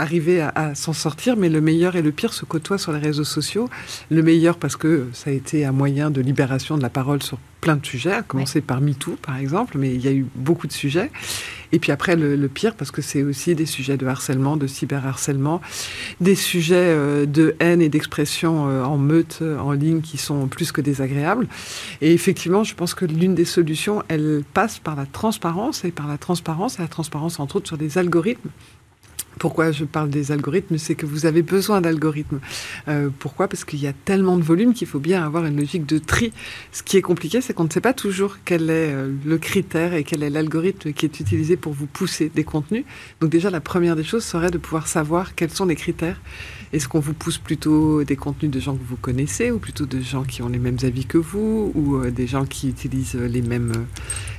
arriver 0.00 0.40
à, 0.40 0.74
s'en 0.74 0.92
sortir, 0.92 1.36
mais 1.36 1.48
le 1.48 1.60
meilleur 1.60 1.94
et 1.96 2.02
le 2.02 2.12
pire 2.12 2.32
se 2.32 2.44
côtoient 2.44 2.78
sur 2.78 2.92
les 2.92 2.98
réseaux 2.98 3.24
sociaux. 3.24 3.68
Le 4.10 4.22
meilleur 4.22 4.56
parce 4.56 4.76
que 4.76 5.08
ça 5.12 5.30
a 5.30 5.32
été 5.32 5.64
un 5.64 5.72
moyen 5.72 6.10
de 6.10 6.20
libération 6.20 6.76
de 6.76 6.82
la 6.82 6.90
parole 6.90 7.22
sur 7.22 7.38
plein 7.60 7.76
de 7.76 7.84
sujets, 7.84 8.12
à 8.12 8.22
commencer 8.22 8.62
par 8.62 8.80
MeToo 8.80 9.16
par 9.20 9.36
exemple, 9.36 9.76
mais 9.76 9.94
il 9.94 10.02
y 10.02 10.08
a 10.08 10.12
eu 10.12 10.26
beaucoup 10.34 10.66
de 10.66 10.72
sujets. 10.72 11.10
Et 11.72 11.78
puis 11.78 11.92
après, 11.92 12.16
le, 12.16 12.48
pire, 12.48 12.74
parce 12.74 12.90
que 12.90 13.02
c'est 13.02 13.22
aussi 13.22 13.54
des 13.54 13.66
sujets 13.66 13.96
de 13.96 14.06
harcèlement, 14.06 14.56
de 14.56 14.66
cyberharcèlement, 14.66 15.60
des 16.20 16.34
sujets 16.34 16.74
euh, 16.76 17.26
de 17.26 17.54
haine 17.60 17.80
et 17.80 17.88
d'expression 17.88 18.68
euh, 18.68 18.82
en 18.82 18.98
meute, 18.98 19.38
euh, 19.42 19.58
en 19.58 19.72
ligne, 19.72 20.00
qui 20.00 20.16
sont 20.16 20.48
plus 20.48 20.72
que 20.72 20.80
désagréables. 20.80 21.46
Et 22.00 22.12
effectivement, 22.12 22.64
je 22.64 22.74
pense 22.74 22.94
que 22.94 23.04
l'une 23.04 23.34
des 23.34 23.44
solutions, 23.44 24.02
elle 24.08 24.42
passe 24.52 24.78
par 24.80 24.96
la 24.96 25.06
transparence, 25.06 25.84
et 25.84 25.92
par 25.92 26.08
la 26.08 26.18
transparence, 26.18 26.78
et 26.78 26.82
la 26.82 26.88
transparence 26.88 27.38
entre 27.38 27.56
autres 27.56 27.68
sur 27.68 27.78
des 27.78 27.98
algorithmes 27.98 28.50
pourquoi 29.38 29.72
je 29.72 29.84
parle 29.84 30.10
des 30.10 30.32
algorithmes, 30.32 30.78
c'est 30.78 30.94
que 30.94 31.06
vous 31.06 31.26
avez 31.26 31.42
besoin 31.42 31.80
d'algorithmes. 31.80 32.40
Euh, 32.88 33.08
pourquoi? 33.18 33.48
Parce 33.48 33.64
qu'il 33.64 33.80
y 33.80 33.86
a 33.86 33.92
tellement 33.92 34.36
de 34.36 34.42
volume 34.42 34.74
qu'il 34.74 34.86
faut 34.86 34.98
bien 34.98 35.24
avoir 35.24 35.46
une 35.46 35.56
logique 35.56 35.86
de 35.86 35.98
tri. 35.98 36.32
Ce 36.72 36.82
qui 36.82 36.96
est 36.96 37.02
compliqué, 37.02 37.40
c'est 37.40 37.54
qu'on 37.54 37.64
ne 37.64 37.70
sait 37.70 37.80
pas 37.80 37.94
toujours 37.94 38.38
quel 38.44 38.64
est 38.70 38.92
euh, 38.92 39.12
le 39.24 39.38
critère 39.38 39.94
et 39.94 40.04
quel 40.04 40.22
est 40.22 40.30
l'algorithme 40.30 40.92
qui 40.92 41.06
est 41.06 41.20
utilisé 41.20 41.56
pour 41.56 41.72
vous 41.72 41.86
pousser 41.86 42.30
des 42.34 42.44
contenus. 42.44 42.84
Donc 43.20 43.30
déjà, 43.30 43.50
la 43.50 43.60
première 43.60 43.96
des 43.96 44.04
choses 44.04 44.24
serait 44.24 44.50
de 44.50 44.58
pouvoir 44.58 44.88
savoir 44.88 45.34
quels 45.34 45.50
sont 45.50 45.66
les 45.66 45.76
critères 45.76 46.20
est-ce 46.72 46.86
qu'on 46.86 47.00
vous 47.00 47.14
pousse 47.14 47.38
plutôt 47.38 48.04
des 48.04 48.14
contenus 48.14 48.50
de 48.50 48.60
gens 48.60 48.76
que 48.76 48.84
vous 48.84 48.96
connaissez 48.96 49.50
ou 49.50 49.58
plutôt 49.58 49.86
de 49.86 50.00
gens 50.00 50.22
qui 50.22 50.40
ont 50.40 50.48
les 50.48 50.60
mêmes 50.60 50.76
avis 50.84 51.04
que 51.04 51.18
vous 51.18 51.72
ou 51.74 51.96
euh, 51.96 52.12
des 52.12 52.28
gens 52.28 52.44
qui 52.44 52.68
utilisent 52.68 53.16
les 53.16 53.42
mêmes, 53.42 53.86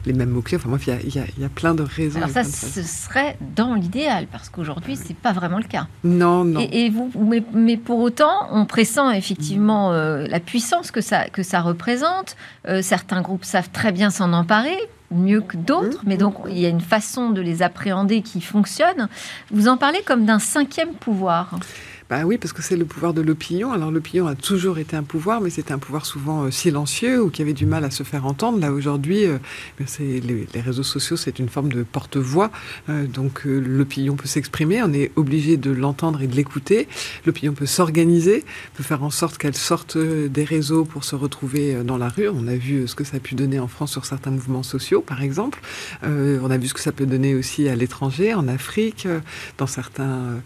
les 0.05 0.13
mêmes 0.13 0.29
mots-clés? 0.29 0.55
Enfin, 0.55 0.69
moi, 0.69 0.79
il 0.87 1.13
y, 1.13 1.17
y 1.17 1.43
a, 1.43 1.49
plein 1.49 1.75
de 1.75 1.83
raisons. 1.83 2.19
Alors 2.19 2.29
ça, 2.29 2.45
ce 2.45 2.83
serait 2.83 3.37
dans 3.55 3.75
l'idéal 3.75 4.27
parce 4.31 4.49
qu'aujourd'hui, 4.49 4.80
ce 4.95 5.09
n'est 5.09 5.15
pas 5.15 5.31
vraiment 5.31 5.57
le 5.57 5.63
cas. 5.63 5.87
Non, 6.03 6.43
non. 6.43 6.67
Et, 6.71 6.89
vous, 6.89 7.11
mais, 7.53 7.77
pour 7.77 7.99
autant, 7.99 8.47
on 8.51 8.65
pressent 8.65 9.11
effectivement 9.11 9.91
euh, 9.91 10.27
la 10.27 10.39
puissance 10.39 10.91
que 10.91 11.01
ça, 11.01 11.29
que 11.29 11.43
ça 11.43 11.61
représente. 11.61 12.35
certains 12.81 13.21
groupes 13.21 13.45
savent 13.45 13.69
très 13.71 13.91
bien 13.91 14.09
s'en 14.09 14.33
emparer 14.33 14.77
mieux 15.11 15.41
que 15.41 15.57
d'autres, 15.57 16.01
mais 16.05 16.17
donc 16.17 16.35
il 16.47 16.57
y 16.57 16.65
a 16.65 16.69
une 16.69 16.81
façon 16.81 17.29
de 17.29 17.41
les 17.41 17.61
appréhender 17.61 18.21
qui 18.21 18.41
fonctionne. 18.41 19.09
Vous 19.51 19.67
en 19.67 19.77
parlez 19.77 20.01
comme 20.05 20.25
d'un 20.25 20.39
cinquième 20.39 20.93
pouvoir. 20.93 21.59
Bah 22.11 22.23
oui, 22.25 22.37
parce 22.37 22.51
que 22.51 22.61
c'est 22.61 22.75
le 22.75 22.83
pouvoir 22.83 23.13
de 23.13 23.21
l'opinion. 23.21 23.71
Alors 23.71 23.89
l'opinion 23.89 24.27
a 24.27 24.35
toujours 24.35 24.79
été 24.79 24.97
un 24.97 25.03
pouvoir, 25.03 25.39
mais 25.39 25.49
c'était 25.49 25.71
un 25.71 25.77
pouvoir 25.77 26.05
souvent 26.05 26.43
euh, 26.43 26.51
silencieux 26.51 27.23
ou 27.23 27.29
qui 27.29 27.41
avait 27.41 27.53
du 27.53 27.65
mal 27.65 27.85
à 27.85 27.89
se 27.89 28.03
faire 28.03 28.25
entendre. 28.25 28.59
Là 28.59 28.73
aujourd'hui, 28.73 29.23
euh, 29.23 29.37
ben, 29.79 29.87
les, 29.97 30.59
réseaux 30.59 30.83
sociaux, 30.83 31.15
c'est 31.15 31.39
une 31.39 31.47
forme 31.47 31.71
de 31.71 31.83
porte-voix. 31.83 32.51
Euh, 32.89 33.07
donc 33.07 33.45
l'opinion 33.45 34.17
peut 34.17 34.27
s'exprimer, 34.27 34.83
on 34.83 34.91
est 34.91 35.13
obligé 35.15 35.55
de 35.55 35.71
l'entendre 35.71 36.21
et 36.21 36.27
de 36.27 36.35
l'écouter. 36.35 36.89
L'opinion 37.25 37.53
peut 37.53 37.65
s'organiser, 37.65 38.43
peut 38.73 38.83
faire 38.83 39.03
en 39.03 39.09
sorte 39.09 39.37
qu'elle 39.37 39.55
sorte 39.55 39.97
des 39.97 40.43
réseaux 40.43 40.83
pour 40.83 41.05
se 41.05 41.15
retrouver 41.15 41.81
dans 41.85 41.97
la 41.97 42.09
rue. 42.09 42.27
On 42.27 42.45
a 42.45 42.57
vu 42.57 42.89
ce 42.89 42.95
que 42.95 43.05
ça 43.05 43.15
a 43.15 43.19
pu 43.21 43.35
donner 43.35 43.61
en 43.61 43.69
France 43.69 43.93
sur 43.93 44.03
certains 44.03 44.31
mouvements 44.31 44.63
sociaux, 44.63 44.99
par 44.99 45.23
exemple. 45.23 45.61
on 46.03 46.51
a 46.51 46.57
vu 46.57 46.67
ce 46.67 46.73
que 46.73 46.81
ça 46.81 46.91
peut 46.91 47.05
donner 47.05 47.35
aussi 47.35 47.69
à 47.69 47.75
l'étranger, 47.77 48.33
en 48.33 48.49
Afrique, 48.49 49.07
dans 49.57 49.67
certains 49.67 50.41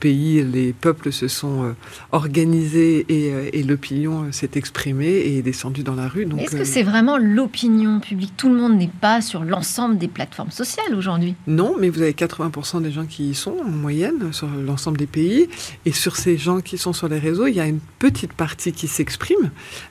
pays, 0.00 0.42
les 0.42 0.72
peuples 0.72 1.03
se 1.10 1.28
sont 1.28 1.64
euh, 1.64 1.72
organisés 2.12 3.06
euh, 3.10 3.48
et, 3.52 3.62
l'opinion 3.62 4.24
euh, 4.24 4.32
s'est 4.32 4.50
exprimée 4.54 5.06
et 5.06 5.38
est 5.38 5.42
descendue 5.42 5.82
dans 5.82 5.94
la 5.94 6.08
rue. 6.08 6.26
Est-ce 6.38 6.56
que 6.56 6.64
c'est 6.64 6.82
vraiment 6.82 7.18
l'opinion 7.18 8.00
publique? 8.00 8.32
Tout 8.36 8.48
le 8.48 8.56
monde 8.56 8.76
n'est 8.76 8.90
pas 9.00 9.20
sur 9.20 9.44
l'ensemble 9.44 9.98
des 9.98 10.08
plateformes 10.08 10.50
sociales 10.50 10.94
aujourd'hui? 10.94 11.34
Non, 11.46 11.76
mais 11.78 11.88
vous 11.88 12.02
avez 12.02 12.12
80% 12.12 12.82
des 12.82 12.90
gens 12.90 13.06
qui 13.06 13.30
y 13.30 13.34
sont 13.34 13.56
en 13.64 13.70
moyenne 13.70 14.32
sur 14.32 14.48
l'ensemble 14.48 14.98
des 14.98 15.06
pays. 15.06 15.48
Et 15.86 15.92
sur 15.92 16.16
ces 16.16 16.36
gens 16.36 16.60
qui 16.60 16.78
sont 16.78 16.92
sur 16.92 17.08
les 17.08 17.18
réseaux, 17.18 17.46
il 17.46 17.54
y 17.54 17.60
a 17.60 17.66
une 17.66 17.80
petite 17.98 18.32
partie 18.32 18.72
qui 18.72 18.88
s'exprime, 18.88 19.50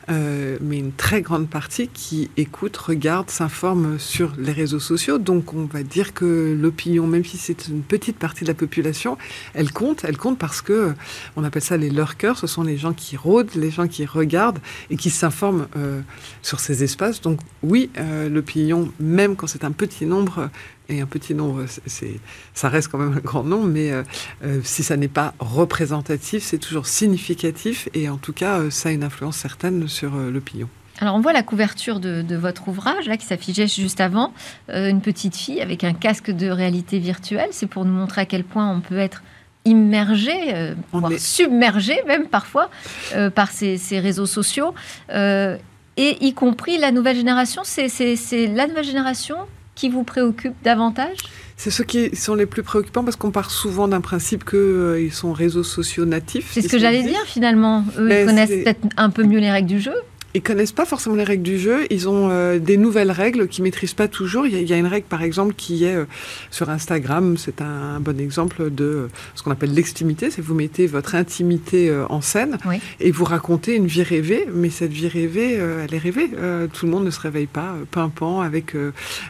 mais 0.10 0.78
une 0.78 0.92
très 0.92 1.22
grande 1.22 1.50
partie 1.50 1.88
qui 1.88 2.30
écoute, 2.38 2.78
regarde, 2.78 3.30
s'informe 3.30 4.00
sur 4.00 4.34
les 4.38 4.52
réseaux 4.52 4.80
sociaux. 4.80 5.18
Donc 5.18 5.54
on 5.54 5.66
va 5.66 5.84
dire 5.84 6.14
que 6.14 6.58
l'opinion, 6.60 7.08
même 7.08 7.26
si 7.26 7.38
c'est 7.38 7.68
une 7.68 7.82
petite 7.82 8.18
partie 8.18 8.44
de 8.44 8.50
la 8.50 8.54
population, 8.54 9.18
elle 9.54 9.72
compte. 9.72 10.04
Elle 10.04 10.18
compte 10.18 10.38
parce 10.38 10.62
que 10.62 10.94
on 11.36 11.44
appelle 11.44 11.62
ça 11.62 11.78
les 11.78 11.90
lurkers, 11.90 12.38
ce 12.38 12.48
sont 12.48 12.64
les 12.64 12.78
gens 12.78 12.94
qui 12.94 13.18
rôdent, 13.18 13.54
les 13.56 13.72
gens 13.72 13.88
qui 13.88 14.06
regardent 14.06 14.60
et 14.90 14.98
qui 14.98 15.10
s'informent 15.10 15.68
euh, 15.76 16.02
sur 16.42 16.60
ces 16.60 16.84
espaces. 16.84 17.22
Donc 17.22 17.40
oui, 17.62 17.90
euh, 17.98 18.30
l'opinion, 18.30 18.92
même 19.00 19.36
quand 19.36 19.48
c'est 19.48 19.64
un 19.64 19.72
petit 19.72 20.06
nombre, 20.06 20.50
et 20.90 21.00
un 21.00 21.06
petit 21.06 21.34
nombre, 21.34 21.66
ça 22.54 22.70
reste 22.70 22.90
quand 22.90 22.98
même 22.98 23.14
un 23.14 23.22
grand 23.22 23.44
nombre, 23.44 23.68
mais 23.68 23.92
euh, 23.92 24.04
si 24.64 24.84
ça 24.84 24.98
n'est 24.98 25.08
pas 25.08 25.34
représentatif, 25.40 26.44
c'est 26.44 26.58
toujours 26.58 26.88
significatif 26.88 27.88
et 27.94 28.10
en 28.10 28.18
tout 28.18 28.34
cas, 28.34 28.70
ça 28.70 28.90
a 28.90 28.92
une 28.92 29.06
influence 29.06 29.38
certaine 29.38 29.88
sur 29.88 30.14
l'opinion. 30.14 30.68
Alors 31.00 31.16
on 31.16 31.22
voit 31.22 31.34
la 31.34 31.42
couverture 31.42 32.02
de, 32.02 32.36
votre 32.36 32.68
ouvrage 32.68 33.08
là 33.08 33.16
qui 33.16 33.26
s'affichait 33.26 33.68
juste 33.68 34.02
avant, 34.02 34.34
une 34.68 35.02
petite 35.02 35.38
fille 35.38 35.62
avec 35.62 35.86
un 35.86 35.94
casque 35.94 36.32
de 36.32 36.50
réalité 36.50 37.00
virtuelle. 37.00 37.50
C'est 37.52 37.68
pour 37.68 37.86
nous 37.86 37.94
montrer 37.94 38.22
à 38.22 38.26
quel 38.26 38.44
point 38.44 38.70
on 38.70 38.82
peut 38.82 38.98
être 38.98 39.24
immergé, 39.66 40.34
euh, 40.54 40.74
voire 40.92 41.12
submergé 41.18 42.02
même 42.08 42.28
parfois 42.28 42.70
euh, 43.16 43.30
par 43.30 43.52
ces, 43.52 43.78
réseaux 44.00 44.26
sociaux, 44.26 44.74
euh, 45.12 45.58
et 45.96 46.26
y 46.26 46.34
compris 46.34 46.78
la 46.78 46.92
nouvelle 46.92 47.18
génération. 47.18 47.62
C'est 47.64 48.48
la 48.48 48.68
nouvelle 48.68 48.84
génération 48.84 49.38
qui 49.76 49.90
vous 49.90 50.04
préoccupe 50.04 50.54
davantage? 50.64 51.18
C'est 51.56 51.72
ceux 51.72 51.84
qui 51.84 52.16
sont 52.16 52.36
les 52.36 52.46
plus 52.46 52.64
préoccupants 52.64 53.04
parce 53.04 53.16
qu'on 53.16 53.32
part 53.32 53.52
souvent 53.52 53.88
d'un 53.88 54.02
principe 54.02 54.44
qu'ils 54.44 55.14
sont 55.14 55.34
réseaux 55.34 55.64
sociaux 55.64 56.06
natifs. 56.06 56.50
C'est 56.52 56.62
ce 56.62 56.68
que 56.68 56.80
j'allais 56.80 57.04
dire 57.04 57.22
finalement. 57.26 57.86
Eux, 57.98 58.12
ils 58.12 58.26
connaissent 58.26 58.50
peut-être 58.50 58.88
un 58.98 59.10
peu 59.10 59.24
mieux 59.24 59.40
les 59.40 59.52
règles 59.52 59.70
du 59.70 59.80
jeu 59.80 59.94
ils 60.34 60.42
connaissent 60.42 60.72
pas 60.72 60.86
forcément 60.86 61.16
les 61.16 61.24
règles 61.24 61.44
du 61.44 61.60
jeu. 61.60 61.86
Ils 61.92 62.10
ont 62.10 62.30
euh, 62.30 62.58
des 62.58 62.78
nouvelles 62.78 63.12
règles 63.12 63.48
qu'ils 63.48 63.64
maîtrisent 63.64 63.94
pas 63.94 64.08
toujours. 64.08 64.48
Il 64.48 64.68
y, 64.68 64.74
a, 64.74 64.78
une 64.78 64.88
règle, 64.88 65.06
par 65.06 65.22
exemple, 65.22 65.54
qui 65.56 65.86
est 65.86 65.96
euh, 65.96 66.06
sur 66.50 66.70
Instagram. 66.70 67.38
C'est 67.38 67.62
un, 67.62 68.00
bon 68.00 68.20
exemple 68.20 68.72
de 68.72 68.84
euh, 68.84 69.08
ce 69.36 69.44
qu'on 69.44 69.52
appelle 69.52 69.74
l'extimité. 69.74 70.32
C'est 70.32 70.42
vous 70.42 70.56
mettez 70.56 70.88
votre 70.88 71.16
intimité 71.16 71.94
en 72.10 72.22
scène 72.22 72.58
et 73.00 73.12
vous 73.12 73.24
racontez 73.24 73.76
une 73.76 73.88
vie 73.88 74.04
rêvée. 74.04 74.48
Mais 74.54 74.70
cette 74.70 74.92
vie 74.92 75.08
rêvée, 75.08 75.54
elle 75.54 75.94
est 75.94 75.98
rêvée. 75.98 76.30
tout 76.74 76.86
le 76.86 76.92
monde 76.92 77.06
ne 77.06 77.12
se 77.12 77.20
réveille 77.20 77.48
pas 77.48 77.76
pimpant 77.92 78.42
avec 78.42 78.76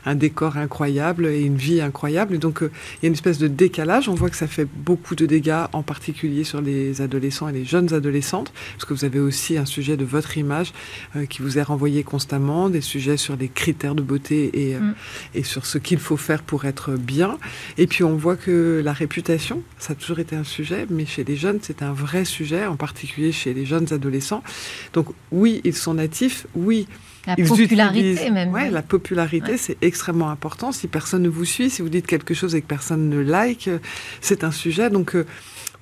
un 0.05 0.15
décor 0.15 0.57
incroyable 0.57 1.27
et 1.27 1.41
une 1.41 1.57
vie 1.57 1.81
incroyable. 1.81 2.35
Et 2.35 2.37
donc, 2.37 2.59
il 2.61 3.03
y 3.03 3.05
a 3.05 3.07
une 3.07 3.13
espèce 3.13 3.37
de 3.37 3.47
décalage. 3.47 4.09
On 4.09 4.15
voit 4.15 4.29
que 4.29 4.35
ça 4.35 4.47
fait 4.47 4.67
beaucoup 4.75 5.15
de 5.15 5.25
dégâts, 5.25 5.65
en 5.73 5.83
particulier 5.83 6.43
sur 6.43 6.61
les 6.61 7.01
adolescents 7.01 7.49
et 7.49 7.53
les 7.53 7.65
jeunes 7.65 7.93
adolescentes, 7.93 8.53
parce 8.75 8.85
que 8.85 8.93
vous 8.93 9.05
avez 9.05 9.19
aussi 9.19 9.57
un 9.57 9.65
sujet 9.65 9.97
de 9.97 10.05
votre 10.05 10.37
image 10.37 10.73
euh, 11.15 11.25
qui 11.25 11.41
vous 11.41 11.57
est 11.57 11.63
renvoyé 11.63 12.03
constamment, 12.03 12.69
des 12.69 12.81
sujets 12.81 13.17
sur 13.17 13.35
les 13.35 13.49
critères 13.49 13.95
de 13.95 14.01
beauté 14.01 14.69
et, 14.69 14.75
euh, 14.75 14.79
mm. 14.79 14.95
et 15.35 15.43
sur 15.43 15.65
ce 15.65 15.77
qu'il 15.77 15.99
faut 15.99 16.17
faire 16.17 16.43
pour 16.43 16.65
être 16.65 16.91
bien. 16.91 17.37
Et 17.77 17.87
puis 17.87 18.03
on 18.03 18.15
voit 18.15 18.35
que 18.35 18.81
la 18.83 18.93
réputation, 18.93 19.61
ça 19.77 19.93
a 19.93 19.95
toujours 19.95 20.19
été 20.19 20.35
un 20.35 20.43
sujet, 20.43 20.85
mais 20.89 21.05
chez 21.05 21.23
les 21.23 21.35
jeunes, 21.35 21.59
c'est 21.61 21.81
un 21.81 21.93
vrai 21.93 22.25
sujet, 22.25 22.65
en 22.65 22.75
particulier 22.75 23.31
chez 23.31 23.53
les 23.53 23.65
jeunes 23.65 23.91
adolescents. 23.91 24.43
Donc 24.93 25.07
oui, 25.31 25.61
ils 25.63 25.75
sont 25.75 25.95
natifs, 25.95 26.47
oui. 26.55 26.87
La 27.25 27.35
popularité 27.35 28.29
même. 28.31 28.51
Ouais, 28.51 28.69
la 28.69 28.81
popularité, 28.81 29.57
c'est 29.57 29.77
extrêmement 29.81 30.29
important. 30.29 30.71
Si 30.71 30.87
personne 30.87 31.21
ne 31.21 31.29
vous 31.29 31.45
suit, 31.45 31.69
si 31.69 31.81
vous 31.81 31.89
dites 31.89 32.05
quelque 32.05 32.33
chose 32.33 32.53
et 32.53 32.61
que 32.61 32.67
personne 32.67 33.09
ne 33.09 33.19
like, 33.19 33.69
c'est 34.19 34.43
un 34.43 34.51
sujet. 34.51 34.89
Donc, 34.89 35.15
euh, 35.15 35.25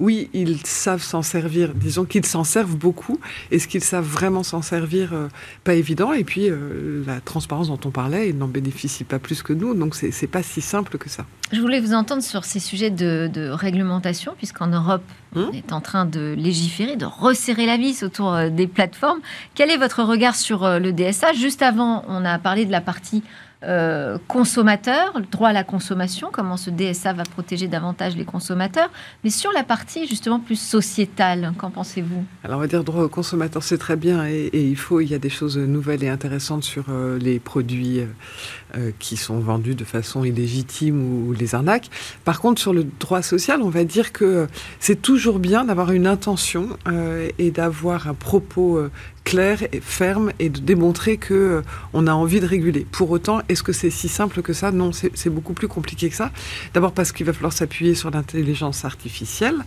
oui, 0.01 0.31
ils 0.33 0.65
savent 0.65 1.03
s'en 1.03 1.21
servir. 1.21 1.75
Disons 1.75 2.05
qu'ils 2.05 2.25
s'en 2.25 2.43
servent 2.43 2.75
beaucoup. 2.75 3.19
Est-ce 3.51 3.67
qu'ils 3.67 3.83
savent 3.83 4.03
vraiment 4.03 4.41
s'en 4.41 4.63
servir 4.63 5.13
euh, 5.13 5.27
Pas 5.63 5.75
évident. 5.75 6.11
Et 6.11 6.23
puis, 6.23 6.49
euh, 6.49 7.03
la 7.05 7.21
transparence 7.21 7.67
dont 7.67 7.79
on 7.85 7.91
parlait, 7.91 8.29
ils 8.29 8.37
n'en 8.37 8.47
bénéficient 8.47 9.03
pas 9.03 9.19
plus 9.19 9.43
que 9.43 9.53
nous. 9.53 9.75
Donc, 9.75 9.93
c'est 9.93 10.27
pas 10.27 10.41
si 10.41 10.59
simple 10.59 10.97
que 10.97 11.07
ça. 11.07 11.27
Je 11.53 11.61
voulais 11.61 11.79
vous 11.79 11.93
entendre 11.93 12.23
sur 12.23 12.45
ces 12.45 12.59
sujets 12.59 12.89
de, 12.89 13.49
réglementation, 13.51 14.33
puisqu'en 14.35 14.67
Europe, 14.67 15.03
hum 15.35 15.49
on 15.51 15.53
est 15.53 15.71
en 15.71 15.81
train 15.81 16.05
de 16.05 16.33
légiférer, 16.35 16.95
de 16.95 17.05
resserrer 17.05 17.67
la 17.67 17.77
vis 17.77 18.01
autour 18.01 18.33
euh, 18.33 18.49
des 18.49 18.65
plateformes. 18.65 19.19
Quel 19.53 19.69
est 19.69 19.77
votre 19.77 20.01
regard 20.01 20.35
sur 20.35 20.67
le 20.79 20.91
DSA 20.91 21.33
Juste 21.33 21.61
avant, 21.61 22.03
on 22.07 22.25
a 22.25 22.39
parlé 22.39 22.65
de 22.65 22.71
la 22.71 22.81
partie 22.81 23.21
euh, 23.63 24.17
consommateurs, 24.27 25.13
le 25.15 25.25
droit 25.25 25.49
à 25.49 25.53
la 25.53 25.63
consommation, 25.63 26.29
comment 26.31 26.57
ce 26.57 26.71
DSA 26.71 27.13
va 27.13 27.23
protéger 27.23 27.67
davantage 27.67 28.15
les 28.15 28.25
consommateurs, 28.25 28.89
mais 29.23 29.29
sur 29.29 29.51
la 29.51 29.63
partie 29.63 30.07
justement 30.07 30.39
plus 30.39 30.59
sociétale, 30.59 31.53
qu'en 31.59 31.69
pensez-vous? 31.69 32.23
Alors 32.43 32.57
on 32.57 32.61
va 32.61 32.67
dire 32.67 32.83
droit 32.83 33.03
aux 33.03 33.09
consommateurs, 33.09 33.61
c'est 33.61 33.77
très 33.77 33.95
bien 33.95 34.25
et, 34.25 34.49
il 34.53 34.75
faut, 34.75 34.99
il 34.99 35.11
y 35.11 35.13
a 35.13 35.19
des 35.19 35.29
choses 35.29 35.57
nouvelles 35.57 36.03
et 36.03 36.09
intéressantes 36.09 36.63
sur 36.63 36.85
euh, 36.89 37.19
les 37.19 37.39
produits 37.39 37.99
euh, 38.77 38.91
qui 38.97 39.15
sont 39.15 39.39
vendus 39.39 39.75
de 39.75 39.85
façon 39.85 40.23
illégitime 40.23 41.27
ou, 41.27 41.33
les 41.33 41.53
arnaques. 41.53 41.89
Par 42.25 42.41
contre, 42.41 42.59
sur 42.59 42.73
le 42.73 42.83
droit 42.83 43.21
social, 43.21 43.61
on 43.61 43.69
va 43.69 43.83
dire 43.83 44.11
que 44.11 44.47
c'est 44.79 45.01
toujours 45.01 45.37
bien 45.37 45.65
d'avoir 45.65 45.91
une 45.91 46.07
intention 46.07 46.69
et 47.37 47.51
d'avoir 47.51 48.07
un 48.07 48.13
propos 48.13 48.81
clair 49.23 49.63
et 49.71 49.79
ferme 49.79 50.31
et 50.39 50.49
de 50.49 50.59
démontrer 50.59 51.17
que 51.17 51.33
euh, 51.33 51.61
on 51.93 52.07
a 52.07 52.13
envie 52.13 52.39
de 52.39 52.45
réguler. 52.45 52.85
Pour 52.91 53.11
autant, 53.11 53.41
est-ce 53.49 53.63
que 53.63 53.71
c'est 53.71 53.89
si 53.89 54.07
simple 54.07 54.41
que 54.41 54.53
ça? 54.53 54.71
Non, 54.71 54.91
c'est 54.91 55.29
beaucoup 55.29 55.53
plus 55.53 55.67
compliqué 55.67 56.09
que 56.09 56.15
ça. 56.15 56.31
D'abord 56.73 56.91
parce 56.91 57.11
qu'il 57.11 57.25
va 57.25 57.33
falloir 57.33 57.53
s'appuyer 57.53 57.95
sur 57.95 58.11
l'intelligence 58.11 58.85
artificielle. 58.85 59.59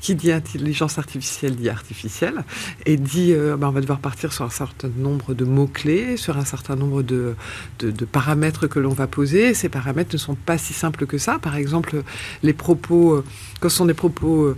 Qui 0.00 0.14
dit 0.14 0.32
intelligence 0.32 0.98
artificielle 0.98 1.56
dit 1.56 1.68
artificielle 1.68 2.44
et 2.86 2.96
dit 2.96 3.32
euh, 3.32 3.56
ben, 3.56 3.68
on 3.68 3.72
va 3.72 3.80
devoir 3.80 3.98
partir 3.98 4.32
sur 4.32 4.44
un 4.44 4.50
certain 4.50 4.90
nombre 4.96 5.34
de 5.34 5.44
mots 5.44 5.66
clés, 5.66 6.16
sur 6.16 6.36
un 6.38 6.44
certain 6.44 6.76
nombre 6.76 7.02
de, 7.02 7.34
de, 7.80 8.04
paramètres 8.04 8.66
que 8.66 8.78
l'on 8.78 8.92
va 8.92 9.06
poser. 9.06 9.54
Ces 9.54 9.68
paramètres 9.68 10.10
ne 10.14 10.18
sont 10.18 10.34
pas 10.34 10.58
si 10.58 10.72
simples 10.72 11.06
que 11.06 11.18
ça. 11.18 11.38
Par 11.38 11.56
exemple, 11.56 12.02
les 12.42 12.52
propos, 12.52 13.14
euh, 13.14 13.24
quand 13.60 13.68
ce 13.68 13.76
sont 13.76 13.86
des 13.86 13.94
propos 13.94 14.54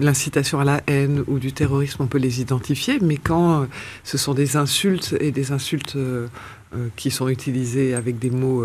l'incitation 0.00 0.58
à 0.58 0.64
la 0.64 0.80
haine 0.88 1.22
ou 1.28 1.38
du 1.38 1.52
terrorisme, 1.52 2.02
on 2.02 2.06
peut 2.08 2.18
les 2.18 2.40
identifier, 2.40 2.98
mais 3.00 3.16
quand 3.16 3.39
euh, 3.40 3.66
ce 4.04 4.18
sont 4.18 4.34
des 4.34 4.56
insultes 4.56 5.14
et 5.20 5.30
des 5.30 5.52
insultes 5.52 5.96
euh, 5.96 6.28
qui 6.96 7.10
sont 7.10 7.28
utilisées 7.28 7.94
avec 7.94 8.18
des 8.18 8.30
mots 8.30 8.64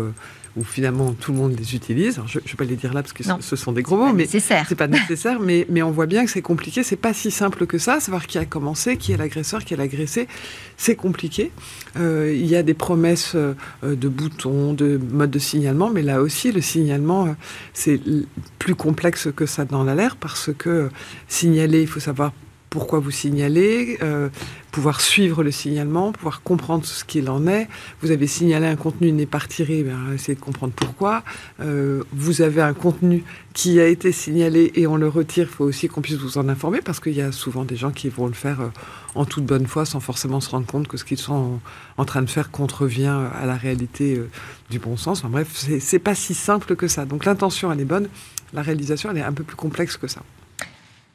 où 0.56 0.64
finalement 0.64 1.12
tout 1.12 1.32
le 1.32 1.38
monde 1.38 1.54
les 1.56 1.74
utilise. 1.74 2.20
je 2.26 2.38
ne 2.38 2.44
vais 2.44 2.54
pas 2.56 2.64
les 2.64 2.76
dire 2.76 2.94
là 2.94 3.02
parce 3.02 3.12
que 3.12 3.22
ce 3.40 3.56
sont 3.56 3.72
des 3.72 3.82
gros 3.82 3.96
mots, 3.96 4.12
mais 4.12 4.26
c'est 4.26 4.74
pas 4.74 4.86
nécessaire. 4.86 5.38
mais, 5.38 5.66
mais 5.68 5.82
on 5.82 5.90
voit 5.90 6.06
bien 6.06 6.24
que 6.24 6.30
c'est 6.30 6.42
compliqué. 6.42 6.82
C'est 6.82 6.96
pas 6.96 7.12
si 7.12 7.30
simple 7.30 7.66
que 7.66 7.78
ça. 7.78 8.00
Savoir 8.00 8.26
qui 8.26 8.38
a 8.38 8.46
commencé, 8.46 8.96
qui 8.96 9.12
est 9.12 9.16
l'agresseur, 9.16 9.64
qui 9.64 9.74
est 9.74 9.76
l'agressé, 9.76 10.28
c'est 10.76 10.96
compliqué. 10.96 11.52
Euh, 11.98 12.32
il 12.34 12.46
y 12.46 12.56
a 12.56 12.62
des 12.62 12.74
promesses 12.74 13.34
euh, 13.34 13.54
de 13.82 14.08
boutons, 14.08 14.72
de 14.72 14.98
mode 15.12 15.30
de 15.30 15.38
signalement, 15.38 15.90
mais 15.90 16.02
là 16.02 16.22
aussi 16.22 16.52
le 16.52 16.62
signalement 16.62 17.26
euh, 17.26 17.32
c'est 17.74 18.00
plus 18.58 18.74
complexe 18.74 19.28
que 19.36 19.44
ça 19.44 19.64
dans 19.64 19.84
l'air 19.84 20.16
parce 20.16 20.50
que 20.56 20.88
signaler, 21.28 21.82
il 21.82 21.86
faut 21.86 22.00
savoir 22.00 22.32
pourquoi 22.70 22.98
vous 22.98 23.10
signalez, 23.10 23.98
euh, 24.02 24.28
pouvoir 24.72 25.00
suivre 25.00 25.42
le 25.42 25.50
signalement, 25.50 26.12
pouvoir 26.12 26.42
comprendre 26.42 26.84
ce 26.84 27.04
qu'il 27.04 27.30
en 27.30 27.46
est. 27.46 27.68
Vous 28.02 28.10
avez 28.10 28.26
signalé 28.26 28.66
un 28.66 28.76
contenu 28.76 29.12
n'est 29.12 29.26
pas 29.26 29.38
retiré, 29.38 29.82
ben, 29.82 30.12
essayez 30.14 30.34
de 30.34 30.40
comprendre 30.40 30.72
pourquoi. 30.74 31.22
Euh, 31.60 32.02
vous 32.12 32.42
avez 32.42 32.60
un 32.60 32.74
contenu 32.74 33.24
qui 33.54 33.80
a 33.80 33.86
été 33.86 34.12
signalé 34.12 34.72
et 34.74 34.86
on 34.86 34.96
le 34.96 35.08
retire, 35.08 35.46
il 35.48 35.54
faut 35.54 35.64
aussi 35.64 35.88
qu'on 35.88 36.02
puisse 36.02 36.16
vous 36.16 36.38
en 36.38 36.48
informer 36.48 36.80
parce 36.84 37.00
qu'il 37.00 37.14
y 37.14 37.22
a 37.22 37.32
souvent 37.32 37.64
des 37.64 37.76
gens 37.76 37.90
qui 37.90 38.08
vont 38.08 38.26
le 38.26 38.34
faire 38.34 38.60
euh, 38.60 38.68
en 39.14 39.24
toute 39.24 39.46
bonne 39.46 39.66
foi 39.66 39.86
sans 39.86 40.00
forcément 40.00 40.40
se 40.40 40.50
rendre 40.50 40.66
compte 40.66 40.88
que 40.88 40.96
ce 40.96 41.04
qu'ils 41.04 41.18
sont 41.18 41.60
en, 41.96 42.04
train 42.04 42.22
de 42.22 42.28
faire 42.28 42.50
contrevient 42.50 43.16
à 43.34 43.46
la 43.46 43.56
réalité 43.56 44.20
du 44.68 44.78
bon 44.78 44.96
sens. 44.98 45.24
En 45.24 45.30
bref, 45.30 45.48
c'est 45.80 45.98
pas 45.98 46.14
si 46.14 46.34
simple 46.34 46.76
que 46.76 46.86
ça. 46.86 47.06
Donc 47.06 47.24
l'intention, 47.24 47.72
elle 47.72 47.80
est 47.80 47.86
bonne, 47.86 48.08
la 48.52 48.60
réalisation, 48.60 49.10
elle 49.10 49.18
est 49.18 49.22
un 49.22 49.32
peu 49.32 49.44
plus 49.44 49.56
complexe 49.56 49.96
que 49.96 50.06
ça. 50.06 50.20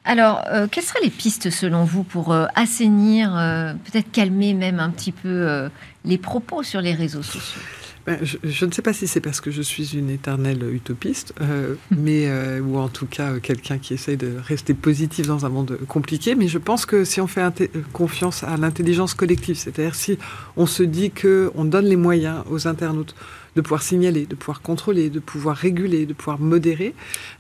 Alors, 0.04 0.44
euh, 0.48 0.68
quelles 0.70 0.84
seraient 0.84 1.04
les 1.04 1.12
pistes 1.12 1.52
selon 1.52 1.84
vous 1.84 2.04
pour 2.04 2.34
euh, 2.34 2.48
assainir, 2.56 3.38
euh, 3.38 3.74
peut-être 3.74 4.12
calmer 4.12 4.54
même 4.54 4.80
un 4.80 4.90
petit 4.90 5.12
peu 5.12 5.70
les 6.06 6.18
propos 6.18 6.64
sur 6.64 6.82
les 6.82 6.94
réseaux 6.94 7.24
sociaux? 7.24 7.62
Ben, 8.06 8.20
je, 8.22 8.66
ne 8.66 8.72
sais 8.72 8.82
pas 8.82 8.94
si 8.94 9.08
c'est 9.08 9.22
parce 9.22 9.42
que 9.42 9.52
je 9.52 9.62
suis 9.62 9.98
une 9.98 10.10
éternelle 10.10 10.64
utopiste, 10.74 11.34
mais 11.92 12.30
ou 12.60 12.78
en 12.78 12.90
tout 12.90 13.06
cas 13.06 13.40
quelqu'un 13.40 13.78
qui 13.78 13.94
essaye 13.94 14.18
de 14.18 14.34
rester 14.44 14.74
positif 14.74 15.28
dans 15.28 15.46
un 15.46 15.50
monde 15.50 15.78
compliqué. 15.88 16.36
Mais 16.36 16.48
je 16.48 16.58
pense 16.58 16.86
que 16.86 17.04
si 17.04 17.22
on 17.22 17.28
fait 17.28 17.42
confiance 17.94 18.44
à 18.44 18.58
l'intelligence 18.58 19.14
collective, 19.14 19.56
c'est-à-dire 19.56 19.96
si 19.96 20.18
on 20.58 20.66
se 20.66 20.84
dit 20.84 21.12
que 21.12 21.52
on 21.56 21.66
donne 21.66 21.86
les 21.86 21.96
moyens 21.96 22.44
aux 22.50 22.68
internautes 22.68 23.16
de 23.56 23.62
pouvoir 23.62 23.82
signaler, 23.82 24.26
de 24.26 24.36
pouvoir 24.36 24.62
contrôler, 24.62 25.10
de 25.10 25.20
pouvoir 25.20 25.58
réguler, 25.58 26.06
de 26.06 26.14
pouvoir 26.14 26.40
modérer, 26.40 26.94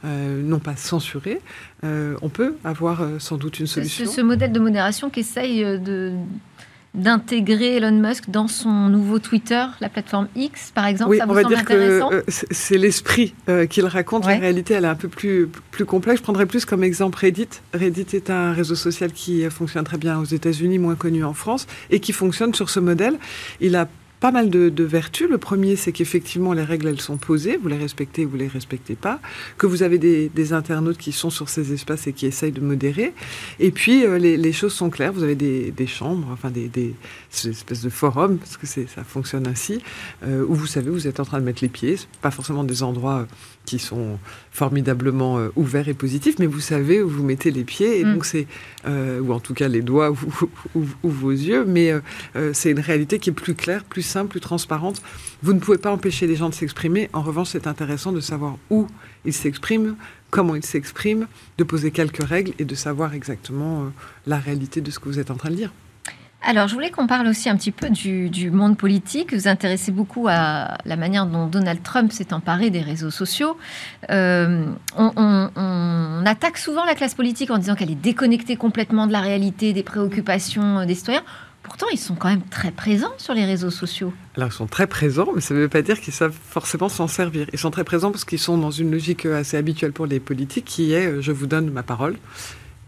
euh, 0.03 0.41
non 0.41 0.59
pas 0.59 0.75
censurer, 0.75 1.41
euh, 1.83 2.15
on 2.21 2.29
peut 2.29 2.55
avoir 2.63 3.01
euh, 3.01 3.19
sans 3.19 3.37
doute 3.37 3.59
une 3.59 3.67
solution. 3.67 4.05
Ce, 4.05 4.11
ce 4.11 4.21
modèle 4.21 4.51
de 4.51 4.59
modération 4.59 5.09
qu'essaye 5.09 5.63
de 5.79 6.13
d'intégrer 6.93 7.77
Elon 7.77 7.91
Musk 7.91 8.29
dans 8.29 8.47
son 8.47 8.89
nouveau 8.89 9.19
Twitter, 9.19 9.65
la 9.79 9.87
plateforme 9.87 10.27
X, 10.35 10.71
par 10.75 10.85
exemple? 10.85 11.11
Oui, 11.11 11.17
ça 11.19 11.25
vous 11.25 11.31
on 11.31 11.35
va 11.35 11.43
semble 11.43 11.55
dire 11.55 11.65
que 11.65 12.23
c'est 12.27 12.77
l'esprit 12.77 13.33
qu'il 13.69 13.85
raconte. 13.85 14.25
En 14.25 14.27
réalité, 14.27 14.73
elle 14.73 14.85
est 14.85 14.89
un 14.89 14.95
peu 14.95 15.07
plus, 15.07 15.47
plus 15.71 15.85
complexe. 15.85 16.19
Je 16.19 16.23
prendrais 16.23 16.45
plus 16.45 16.65
comme 16.65 16.83
exemple 16.83 17.17
Reddit. 17.17 17.47
Reddit 17.73 18.07
est 18.13 18.29
un 18.29 18.51
réseau 18.51 18.75
social 18.75 19.11
qui 19.13 19.49
fonctionne 19.49 19.85
très 19.85 19.97
bien 19.97 20.19
aux 20.19 20.25
États-Unis, 20.25 20.79
moins 20.79 20.95
connu 20.95 21.23
en 21.23 21.33
France, 21.33 21.65
et 21.89 21.99
qui 22.01 22.11
fonctionne 22.11 22.53
sur 22.53 22.69
ce 22.69 22.81
modèle. 22.81 23.17
Il 23.61 23.75
a 23.77 23.87
pas 24.21 24.31
mal 24.31 24.51
de, 24.51 24.83
vertus. 24.83 25.27
Le 25.27 25.39
premier, 25.39 25.75
c'est 25.75 25.91
qu'effectivement, 25.91 26.53
les 26.53 26.63
règles, 26.63 26.87
elles 26.87 27.01
sont 27.01 27.17
posées. 27.17 27.57
Vous 27.57 27.67
les 27.67 27.77
respectez 27.77 28.23
ou 28.25 28.29
vous 28.29 28.37
les 28.37 28.47
respectez 28.47 28.95
pas. 28.95 29.19
Que 29.57 29.65
vous 29.65 29.81
avez 29.81 29.97
des, 29.97 30.53
internautes 30.53 30.97
qui 30.97 31.11
sont 31.11 31.31
sur 31.31 31.49
ces 31.49 31.73
espaces 31.73 32.07
et 32.07 32.13
qui 32.13 32.27
essayent 32.27 32.51
de 32.51 32.61
modérer. 32.61 33.13
Et 33.59 33.71
puis, 33.71 34.05
euh, 34.05 34.19
les, 34.19 34.53
choses 34.53 34.73
sont 34.73 34.91
claires. 34.91 35.11
Vous 35.11 35.23
avez 35.23 35.35
des, 35.35 35.87
chambres, 35.87 36.27
enfin 36.31 36.51
des, 36.51 36.67
des, 36.67 36.93
espèces 37.45 37.81
de 37.81 37.89
forums, 37.89 38.37
parce 38.37 38.57
que 38.57 38.67
ça 38.67 39.03
fonctionne 39.03 39.47
ainsi, 39.47 39.81
euh, 40.23 40.45
où 40.47 40.53
vous 40.53 40.67
savez, 40.67 40.91
vous 40.91 41.07
êtes 41.07 41.19
en 41.19 41.25
train 41.25 41.39
de 41.39 41.45
mettre 41.45 41.63
les 41.63 41.69
pieds. 41.69 41.95
Pas 42.21 42.31
forcément 42.31 42.63
des 42.63 42.83
endroits 42.83 43.25
qui 43.65 43.79
sont 43.79 44.19
formidablement 44.51 45.39
euh, 45.39 45.49
ouverts 45.55 45.87
et 45.87 45.93
positifs, 45.93 46.37
mais 46.37 46.45
vous 46.45 46.59
savez 46.59 47.01
où 47.01 47.09
vous 47.09 47.23
mettez 47.23 47.51
les 47.51 47.63
pieds, 47.63 48.01
et 48.01 48.05
mm. 48.05 48.13
donc 48.13 48.25
c'est, 48.25 48.47
euh, 48.85 49.19
ou 49.21 49.31
en 49.31 49.39
tout 49.39 49.53
cas 49.53 49.69
les 49.69 49.81
doigts 49.81 50.11
ou, 50.11 50.83
vos 51.03 51.31
yeux, 51.31 51.65
mais 51.65 51.91
euh, 52.35 52.51
c'est 52.53 52.71
une 52.71 52.79
réalité 52.79 53.17
qui 53.17 53.29
est 53.29 53.33
plus 53.33 53.55
claire, 53.55 53.85
plus 53.85 54.01
simple, 54.01 54.29
plus 54.29 54.41
transparente. 54.41 55.01
Vous 55.41 55.53
ne 55.53 55.59
pouvez 55.59 55.77
pas 55.77 55.91
empêcher 55.91 56.27
les 56.27 56.35
gens 56.35 56.49
de 56.49 56.53
s'exprimer. 56.53 57.09
En 57.13 57.21
revanche, 57.21 57.49
c'est 57.49 57.65
intéressant 57.65 58.11
de 58.11 58.19
savoir 58.19 58.57
où 58.69 58.87
ils 59.25 59.33
s'expriment, 59.33 59.95
comment 60.29 60.55
ils 60.55 60.65
s'expriment, 60.65 61.27
de 61.57 61.63
poser 61.63 61.91
quelques 61.91 62.23
règles 62.23 62.51
et 62.59 62.65
de 62.65 62.75
savoir 62.75 63.13
exactement 63.13 63.91
la 64.27 64.37
réalité 64.37 64.81
de 64.81 64.91
ce 64.91 64.99
que 64.99 65.05
vous 65.05 65.19
êtes 65.19 65.31
en 65.31 65.35
train 65.35 65.49
de 65.49 65.55
dire. 65.55 65.71
Alors, 66.43 66.67
je 66.67 66.73
voulais 66.73 66.89
qu'on 66.89 67.05
parle 67.05 67.27
aussi 67.27 67.49
un 67.49 67.55
petit 67.55 67.71
peu 67.71 67.89
du, 67.89 68.49
monde 68.49 68.75
politique. 68.75 69.33
Vous 69.33 69.47
intéressez 69.47 69.91
beaucoup 69.91 70.27
à 70.27 70.77
la 70.85 70.95
manière 70.95 71.27
dont 71.27 71.45
Donald 71.45 71.83
Trump 71.83 72.11
s'est 72.11 72.33
emparé 72.33 72.71
des 72.71 72.81
réseaux 72.81 73.11
sociaux. 73.11 73.57
Euh, 74.09 74.65
on, 74.97 76.23
attaque 76.25 76.57
souvent 76.57 76.83
la 76.85 76.95
classe 76.95 77.13
politique 77.13 77.51
en 77.51 77.57
disant 77.57 77.75
qu'elle 77.75 77.91
est 77.91 77.95
déconnectée 77.95 78.55
complètement 78.55 79.05
de 79.05 79.11
la 79.11 79.21
réalité, 79.21 79.73
des 79.73 79.83
préoccupations 79.83 80.85
des 80.85 80.95
citoyens. 80.95 81.23
Pourtant, 81.61 81.85
ils 81.91 81.99
sont 81.99 82.15
quand 82.15 82.29
même 82.29 82.41
très 82.41 82.71
présents 82.71 83.13
sur 83.17 83.35
les 83.35 83.45
réseaux 83.45 83.69
sociaux. 83.69 84.11
Alors, 84.35 84.49
ils 84.49 84.53
sont 84.53 84.65
très 84.65 84.87
présents, 84.87 85.27
mais 85.35 85.41
ça 85.41 85.53
ne 85.53 85.59
veut 85.59 85.69
pas 85.69 85.83
dire 85.83 85.99
qu'ils 86.01 86.13
savent 86.13 86.35
forcément 86.49 86.89
s'en 86.89 87.07
servir. 87.07 87.45
Ils 87.53 87.59
sont 87.59 87.69
très 87.69 87.83
présents 87.83 88.11
parce 88.11 88.25
qu'ils 88.25 88.39
sont 88.39 88.57
dans 88.57 88.71
une 88.71 88.91
logique 88.91 89.27
assez 89.27 89.57
habituelle 89.57 89.91
pour 89.91 90.07
les 90.07 90.19
politiques 90.19 90.65
qui 90.65 90.93
est 90.93 91.05
euh, 91.05 91.21
je 91.21 91.31
vous 91.31 91.45
donne 91.45 91.69
ma 91.69 91.83
parole 91.83 92.17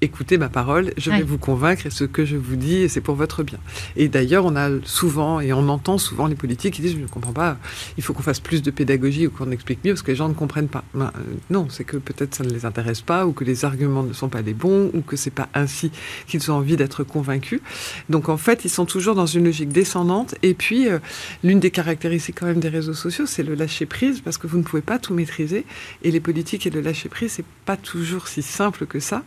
écoutez 0.04 0.38
ma 0.38 0.50
parole, 0.50 0.94
je 0.98 1.12
vais 1.12 1.22
vous 1.22 1.38
convaincre 1.38 1.86
et 1.86 1.90
ce 1.90 2.04
que 2.04 2.26
je 2.26 2.36
vous 2.36 2.58
dis, 2.58 2.90
c'est 2.90 3.00
pour 3.00 3.16
votre 3.16 3.42
bien. 3.44 3.58
Et 3.96 4.10
d'ailleurs, 4.10 4.46
on 4.46 4.56
a 4.56 4.70
souvent, 4.84 5.40
et 5.40 5.54
on 5.54 5.70
entend 5.70 5.98
souvent 5.98 6.28
les 6.28 6.36
politiques 6.36 6.74
qui 6.74 6.82
disent, 6.82 6.94
je 6.94 7.00
ne 7.00 7.08
comprends 7.08 7.32
pas, 7.32 7.58
il 7.98 8.04
faut 8.04 8.14
qu'on 8.14 8.22
fasse 8.22 8.42
plus 8.42 8.62
de 8.62 8.70
pédagogie 8.70 9.28
ou 9.28 9.32
qu'on 9.32 9.52
explique 9.52 9.80
mieux 9.86 9.94
parce 9.94 10.02
que 10.02 10.12
les 10.12 10.18
gens 10.18 10.28
ne 10.28 10.34
comprennent 10.34 10.68
pas. 10.68 10.84
Ben, 10.94 11.12
euh, 11.16 11.20
non, 11.50 11.68
c'est 11.70 11.86
que 11.86 11.96
peut-être 11.96 12.36
ça 12.36 12.44
ne 12.44 12.50
les 12.50 12.66
intéresse 12.66 13.02
pas 13.02 13.26
ou 13.26 13.32
que 13.32 13.46
les 13.46 13.64
arguments 13.64 14.04
ne 14.04 14.12
sont 14.12 14.28
pas 14.28 14.42
les 14.42 14.54
bons 14.54 14.92
ou 14.94 15.02
que 15.02 15.16
c'est 15.16 15.32
pas 15.32 15.48
ainsi 15.54 15.92
qu'ils 16.28 16.52
ont 16.52 16.56
envie 16.56 16.76
d'être 16.76 17.04
convaincus. 17.04 17.62
Donc 18.10 18.28
en 18.28 18.38
fait, 18.38 18.66
ils 18.66 18.70
sont 18.70 18.86
toujours 18.86 19.16
dans 19.16 19.26
une 19.26 19.46
logique 19.46 19.70
descendante. 19.70 20.36
Et 20.44 20.54
puis, 20.54 20.90
euh, 20.90 21.00
l'une 21.44 21.62
des 21.62 21.72
caractéristiques 21.72 22.40
quand 22.40 22.48
même 22.48 22.60
des 22.60 22.70
réseaux 22.70 22.94
sociaux, 22.94 23.26
c'est 23.26 23.44
le 23.44 23.56
lâcher 23.56 23.86
prise 23.86 24.20
parce 24.20 24.38
que 24.38 24.48
vous 24.48 24.58
ne 24.58 24.64
pouvez 24.64 24.82
pas 24.82 25.00
tout 25.00 25.14
maîtriser. 25.14 25.66
Et 26.04 26.12
les 26.12 26.20
politiques 26.20 26.68
et 26.68 26.70
le 26.70 26.82
lâcher 26.82 27.08
prise, 27.08 27.32
c'est 27.32 27.46
pas 27.66 27.78
toujours 27.78 28.28
si 28.28 28.42
simple 28.42 28.86
que 28.86 29.00
ça. 29.00 29.24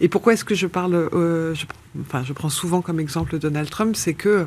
Et 0.00 0.09
pourquoi 0.10 0.34
est-ce 0.34 0.44
que 0.44 0.54
je 0.54 0.66
parle, 0.66 0.94
euh, 1.12 1.54
enfin, 2.00 2.22
je 2.24 2.32
prends 2.32 2.48
souvent 2.48 2.82
comme 2.82 3.00
exemple 3.00 3.38
Donald 3.38 3.70
Trump, 3.70 3.96
c'est 3.96 4.14
que 4.14 4.46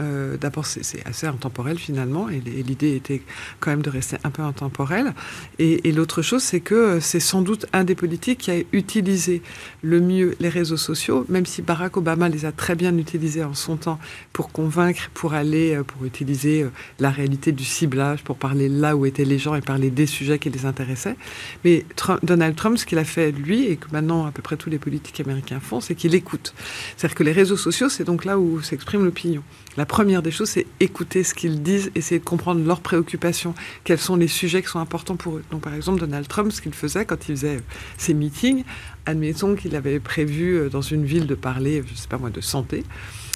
euh, 0.00 0.36
d'abord, 0.36 0.66
c'est 0.66 1.06
assez 1.06 1.26
intemporel 1.26 1.78
finalement, 1.78 2.28
et, 2.28 2.40
l'idée 2.40 2.96
était 2.96 3.22
quand 3.60 3.70
même 3.70 3.82
de 3.82 3.90
rester 3.90 4.16
un 4.24 4.30
peu 4.30 4.42
intemporel. 4.42 5.14
Et, 5.58 5.92
l'autre 5.92 6.22
chose, 6.22 6.42
c'est 6.42 6.60
que 6.60 6.74
euh, 6.74 7.00
c'est 7.00 7.20
sans 7.20 7.42
doute 7.42 7.66
un 7.72 7.84
des 7.84 7.94
politiques 7.94 8.38
qui 8.38 8.50
a 8.50 8.56
utilisé 8.72 9.42
le 9.82 10.00
mieux 10.00 10.34
les 10.40 10.48
réseaux 10.48 10.76
sociaux, 10.76 11.24
même 11.28 11.46
si 11.46 11.62
Barack 11.62 11.96
Obama 11.96 12.28
les 12.28 12.44
a 12.44 12.52
très 12.52 12.74
bien 12.74 12.96
utilisés 12.98 13.44
en 13.44 13.54
son 13.54 13.76
temps 13.76 13.98
pour 14.32 14.50
convaincre, 14.50 15.10
pour 15.14 15.34
aller, 15.34 15.74
euh, 15.74 15.84
pour 15.84 16.04
utiliser 16.04 16.66
la 16.98 17.10
réalité 17.10 17.52
du 17.52 17.64
ciblage, 17.64 18.24
pour 18.24 18.36
parler 18.36 18.68
là 18.68 18.96
où 18.96 19.06
étaient 19.06 19.24
les 19.24 19.38
gens 19.38 19.54
et 19.54 19.60
parler 19.60 19.90
des 19.90 20.06
sujets 20.06 20.38
qui 20.38 20.50
les 20.50 20.66
intéressaient. 20.66 21.16
Mais 21.64 21.84
Donald 22.22 22.56
Trump, 22.56 22.78
ce 22.78 22.86
qu'il 22.86 22.98
a 22.98 23.04
fait 23.04 23.30
lui, 23.30 23.66
et 23.66 23.76
que 23.76 23.86
maintenant 23.92 24.26
à 24.26 24.32
peu 24.32 24.42
près 24.42 24.56
tous 24.56 24.70
les 24.70 24.78
politiques 24.78 25.20
américains 25.20 25.60
font, 25.60 25.80
c'est 25.80 25.94
qu'il 25.94 26.14
écoute. 26.14 26.54
C'est-à-dire 26.96 27.14
que 27.14 27.22
les 27.22 27.32
réseaux 27.32 27.56
sociaux, 27.56 27.88
c'est 27.88 28.04
donc 28.04 28.24
là 28.24 28.38
où 28.38 28.60
s'exprime 28.60 29.04
l'opinion. 29.04 29.42
La 29.76 29.83
première 29.86 30.22
des 30.22 30.30
choses, 30.30 30.50
c'est 30.50 30.66
écouter 30.80 31.24
ce 31.24 31.34
qu'ils 31.34 31.62
disent, 31.62 31.90
essayer 31.94 32.18
de 32.18 32.24
comprendre 32.24 32.64
leurs 32.64 32.80
préoccupations, 32.80 33.54
quels 33.84 33.98
sont 33.98 34.16
les 34.16 34.28
sujets 34.28 34.62
qui 34.62 34.68
sont 34.68 34.78
importants 34.78 35.16
pour 35.16 35.36
eux. 35.36 35.44
Donc, 35.50 35.62
par 35.62 35.74
exemple, 35.74 36.00
Donald 36.00 36.28
Trump, 36.28 36.52
ce 36.52 36.60
qu'il 36.60 36.74
faisait 36.74 37.04
quand 37.04 37.28
il 37.28 37.36
faisait 37.36 37.60
ses 37.98 38.14
meetings, 38.14 38.64
admettons 39.06 39.54
qu'il 39.56 39.74
avait 39.76 40.00
prévu 40.00 40.56
euh, 40.56 40.68
dans 40.68 40.82
une 40.82 41.04
ville 41.04 41.26
de 41.26 41.34
parler, 41.34 41.82
je 41.86 41.92
ne 41.92 41.96
sais 41.96 42.08
pas 42.08 42.18
moi, 42.18 42.30
de 42.30 42.40
santé. 42.40 42.84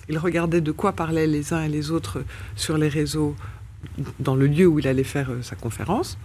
Il 0.09 0.19
regardait 0.19 0.61
de 0.61 0.73
quoi 0.73 0.93
parlaient 0.93 1.27
les 1.27 1.53
uns 1.53 1.63
et 1.63 1.69
les 1.69 1.91
autres 1.91 2.23
sur 2.57 2.79
les 2.79 2.89
réseaux 2.89 3.35
dans 4.19 4.35
le 4.35 4.47
lieu 4.47 4.67
où 4.67 4.79
il 4.79 4.89
allait 4.89 5.05
faire 5.05 5.31
euh, 5.31 5.43
sa 5.43 5.57
conférence, 5.57 6.19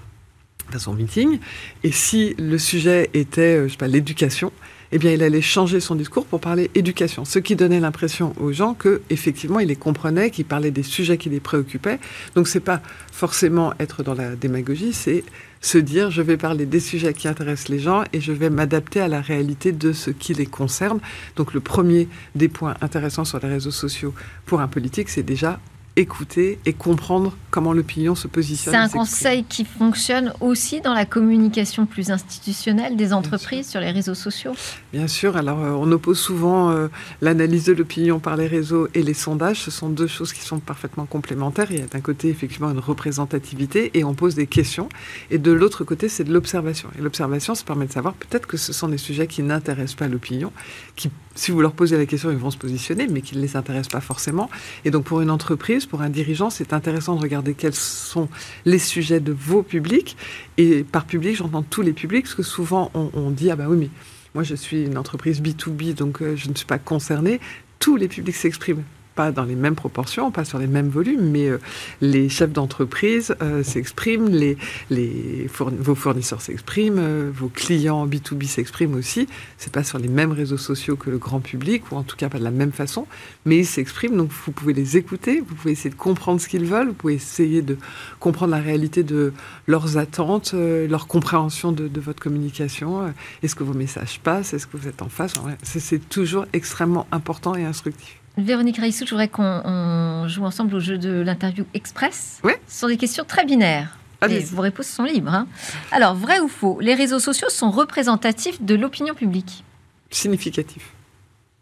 son 0.78 0.94
meeting. 0.94 1.40
Et 1.84 1.92
si 1.92 2.36
le 2.38 2.58
sujet 2.58 3.10
était, 3.14 3.58
euh, 3.58 3.68
je 3.68 3.74
sais 3.74 3.78
pas, 3.78 3.88
l'éducation, 3.88 4.52
eh 4.96 5.00
bien, 5.00 5.12
il 5.12 5.24
allait 5.24 5.42
changer 5.42 5.80
son 5.80 5.96
discours 5.96 6.28
pour 6.28 6.40
parler 6.40 6.70
éducation, 6.76 7.26
ce 7.26 7.40
qui 7.40 7.56
donnait 7.56 7.80
l'impression 7.80 8.32
aux 8.40 8.52
gens 8.52 8.76
que, 8.76 9.02
effectivement, 9.10 9.60
il 9.60 9.68
les 9.68 9.76
comprenait, 9.76 10.30
qu'il 10.30 10.46
parlait 10.46 10.70
des 10.70 10.84
sujets 10.84 11.18
qui 11.18 11.30
les 11.30 11.40
préoccupaient. 11.40 12.00
Donc, 12.36 12.48
c'est 12.48 12.60
pas 12.60 12.80
forcément 13.12 13.74
être 13.80 14.04
dans 14.04 14.14
la 14.14 14.36
démagogie, 14.36 14.94
c'est 14.94 15.24
se 15.62 15.80
dire 15.80 16.12
je 16.12 16.22
vais 16.22 16.38
parler 16.38 16.68
des 16.68 16.80
sujets 16.80 17.14
qui 17.14 17.28
intéressent 17.28 17.70
les 17.70 17.80
gens 17.80 18.04
et 18.14 18.22
je 18.22 18.32
vais 18.34 18.52
m'adapter 18.52 19.00
à 19.00 19.08
la 19.08 19.20
réalité 19.20 19.72
de 19.72 19.94
ce 19.94 20.12
qui 20.12 20.36
les 20.36 20.46
concerne. 20.46 21.00
Donc, 21.38 21.56
le 21.56 21.60
premier 21.60 22.08
des 22.36 22.48
points 22.48 22.76
intéressants 22.82 23.26
sur 23.26 23.40
les 23.40 23.50
réseaux 23.50 23.72
sociaux 23.72 24.14
pour 24.46 24.62
un 24.62 24.68
politique, 24.68 25.10
c'est 25.10 25.24
déjà 25.24 25.60
écouter 25.96 26.60
et 26.66 26.74
comprendre 26.74 27.36
comment 27.52 27.72
l'opinion 27.72 28.16
se 28.16 28.28
positionne. 28.28 28.74
C'est 28.74 28.80
un 28.80 28.90
conseil 28.90 29.44
qui 29.44 29.64
fonctionne 29.64 30.34
aussi 30.42 30.82
dans 30.82 30.94
la 30.94 31.06
communication 31.06 31.86
plus 31.86 32.10
institutionnelle 32.10 32.96
des 32.96 33.14
entreprises 33.14 33.70
sur 33.70 33.80
les 33.80 33.92
réseaux 33.92 34.16
sociaux 34.16 34.54
Bien 34.92 35.08
sûr. 35.08 35.38
Alors, 35.38 35.60
euh, 35.64 35.72
on 35.72 35.92
oppose 35.92 36.20
souvent 36.20 36.72
euh, 36.72 36.88
l'analyse 37.22 37.66
de 37.66 37.74
l'opinion 37.74 38.20
par 38.20 38.38
les 38.38 38.48
réseaux 38.48 38.88
et 38.96 39.04
les 39.04 39.14
sondages. 39.14 39.62
Ce 39.62 39.72
sont 39.72 39.90
deux 39.90 40.08
choses 40.08 40.34
qui 40.34 40.42
sont 40.42 40.60
parfaitement 40.60 41.06
complémentaires. 41.06 41.68
Il 41.72 41.80
y 41.80 41.84
a 41.84 41.86
d'un 41.86 42.02
côté, 42.02 42.30
effectivement, 42.30 42.72
une 42.72 42.80
représentativité 42.80 43.92
et 43.94 44.04
on 44.04 44.16
pose 44.16 44.34
des 44.34 44.48
questions. 44.48 44.90
Et 45.30 45.38
de 45.38 45.52
l'autre 45.52 45.84
côté, 45.84 46.10
c'est 46.10 46.24
de 46.24 46.34
l'observation. 46.34 46.90
Et 46.98 47.02
l'observation, 47.02 47.54
ça 47.54 47.64
permet 47.64 47.86
de 47.86 47.92
savoir 47.92 48.16
peut-être 48.16 48.48
que 48.48 48.58
ce 48.58 48.74
sont 48.74 48.88
des 48.88 48.98
sujets 48.98 49.28
qui 49.28 49.44
n'intéressent 49.44 49.96
pas 49.96 50.08
l'opinion, 50.08 50.52
qui, 50.96 51.12
si 51.36 51.52
vous 51.52 51.62
leur 51.62 51.74
posez 51.74 51.98
la 51.98 52.06
question, 52.06 52.32
ils 52.32 52.38
vont 52.38 52.52
se 52.52 52.58
positionner, 52.58 53.08
mais 53.08 53.22
qui 53.22 53.36
ne 53.36 53.41
les 53.41 53.56
intéressent 53.56 53.91
pas 53.91 54.02
forcément. 54.02 54.50
Et 54.86 54.91
donc, 54.91 55.06
pour 55.06 55.22
une 55.22 55.30
entreprise, 55.30 55.86
pour 55.86 56.02
un 56.02 56.10
dirigeant, 56.10 56.50
c'est 56.50 56.74
intéressant 56.74 57.15
de 57.15 57.22
regarder 57.22 57.54
quels 57.54 57.74
sont 57.74 58.30
les 58.65 58.80
sujets 58.80 59.19
de 59.19 59.32
vos 59.32 59.63
publics. 59.63 60.15
Et 60.58 60.84
par 60.84 61.06
public, 61.06 61.36
j'entends 61.36 61.63
tous 61.63 61.82
les 61.82 61.93
publics, 61.93 62.26
parce 62.26 62.36
que 62.36 62.43
souvent 62.43 62.91
on, 62.93 63.32
dit 63.32 63.50
ah 63.50 63.56
ben 63.56 63.67
oui, 63.67 63.78
mais 63.78 63.89
moi 64.36 64.43
je 64.43 64.56
suis 64.56 64.84
une 64.84 64.98
entreprise 64.98 65.41
B2B, 65.41 65.96
donc 65.96 66.22
euh, 66.22 66.36
je 66.36 66.50
ne 66.50 66.56
suis 66.56 66.65
pas 66.65 66.78
concerné. 66.78 67.39
Tous 67.80 67.96
les 67.96 68.08
publics 68.08 68.36
s'expriment 68.36 68.84
pas 69.15 69.32
dans 69.32 69.43
les 69.43 69.56
mêmes 69.56 69.76
proportions, 69.76 70.32
pas 70.32 70.45
sur 70.45 70.60
les 70.60 70.67
mêmes 70.67 70.89
volumes, 70.89 71.30
mais 71.30 71.47
euh, 71.47 71.60
les 72.02 72.30
chefs 72.30 72.52
d'entreprise 72.52 73.36
euh, 73.41 73.63
s'expriment, 73.63 74.30
les, 74.30 74.58
les 74.89 75.47
vos 75.58 75.95
fournisseurs 75.95 76.41
s'expriment, 76.41 76.99
euh, 76.99 77.32
vos 77.34 77.49
clients 77.49 78.08
B2B 78.08 78.45
s'expriment 78.45 78.95
aussi. 78.95 79.28
C'est 79.58 79.71
pas 79.71 79.84
sur 79.84 79.99
les 79.99 80.08
mêmes 80.08 80.32
réseaux 80.32 80.58
sociaux 80.58 80.95
que 80.95 81.10
le 81.10 81.17
grand 81.17 81.39
public, 81.39 81.91
ou 81.91 81.95
en 81.95 82.04
tout 82.04 82.15
cas 82.15 82.30
pas 82.30 82.39
de 82.39 82.43
la 82.43 82.52
même 82.52 82.71
façon, 82.71 83.06
mais 83.45 83.58
ils 83.58 83.65
s'expriment, 83.65 84.17
donc 84.17 84.32
vous 84.45 84.52
pouvez 84.52 84.73
les 84.73 84.97
écouter, 84.97 85.41
vous 85.47 85.56
pouvez 85.56 85.71
essayer 85.71 85.89
de 85.89 85.95
comprendre 85.95 86.41
ce 86.41 86.47
qu'ils 86.47 86.65
veulent, 86.65 86.88
vous 86.88 86.93
pouvez 86.93 87.15
essayer 87.15 87.62
de 87.62 87.78
comprendre 88.19 88.52
la 88.52 88.62
réalité 88.62 89.04
de 89.04 89.34
leurs 89.67 89.97
attentes, 89.97 90.54
leur 90.54 91.08
compréhension 91.08 91.71
de, 91.71 91.88
de 91.88 92.02
votre 92.02 92.21
communication. 92.21 93.13
Est-ce 93.41 93.56
que 93.56 93.63
vos 93.63 93.73
messages 93.73 94.19
passent 94.19 94.54
Est-ce 94.54 94.67
que 94.67 94.78
vous 94.78 94.88
êtes 94.88 95.02
en 95.02 95.10
face 95.10 95.34
C'est 95.63 96.10
toujours 96.10 96.45
extrêmement 96.54 97.08
important 97.12 97.56
et 97.56 97.63
instructif. 97.63 98.23
Véronique 98.38 98.78
Raissou, 98.78 99.06
je 99.06 99.12
voudrais 99.12 99.28
qu'on 99.28 100.28
joue 100.28 100.43
ensemble 100.43 100.76
au 100.76 100.80
jeu 100.80 100.98
de 100.98 101.22
l'interview 101.22 101.65
express. 101.74 102.39
Oui. 102.43 102.54
Ce 102.67 102.80
sont 102.80 102.88
des 102.88 102.98
questions 102.98 103.26
très 103.26 103.46
binaires. 103.46 103.98
Et 104.30 104.39
vos 104.39 104.62
réponses 104.62 104.88
sont 104.88 105.04
libres. 105.04 105.34
Hein. 105.34 105.48
Alors, 105.91 106.15
vrai 106.15 106.39
ou 106.39 106.48
faux, 106.48 106.80
les 106.80 106.96
réseaux 106.96 107.19
sociaux 107.19 107.50
sont 107.50 107.72
représentatifs 107.72 108.62
de 108.62 108.74
l'opinion 108.74 109.13
publique? 109.13 109.63
Significatif. 110.10 110.91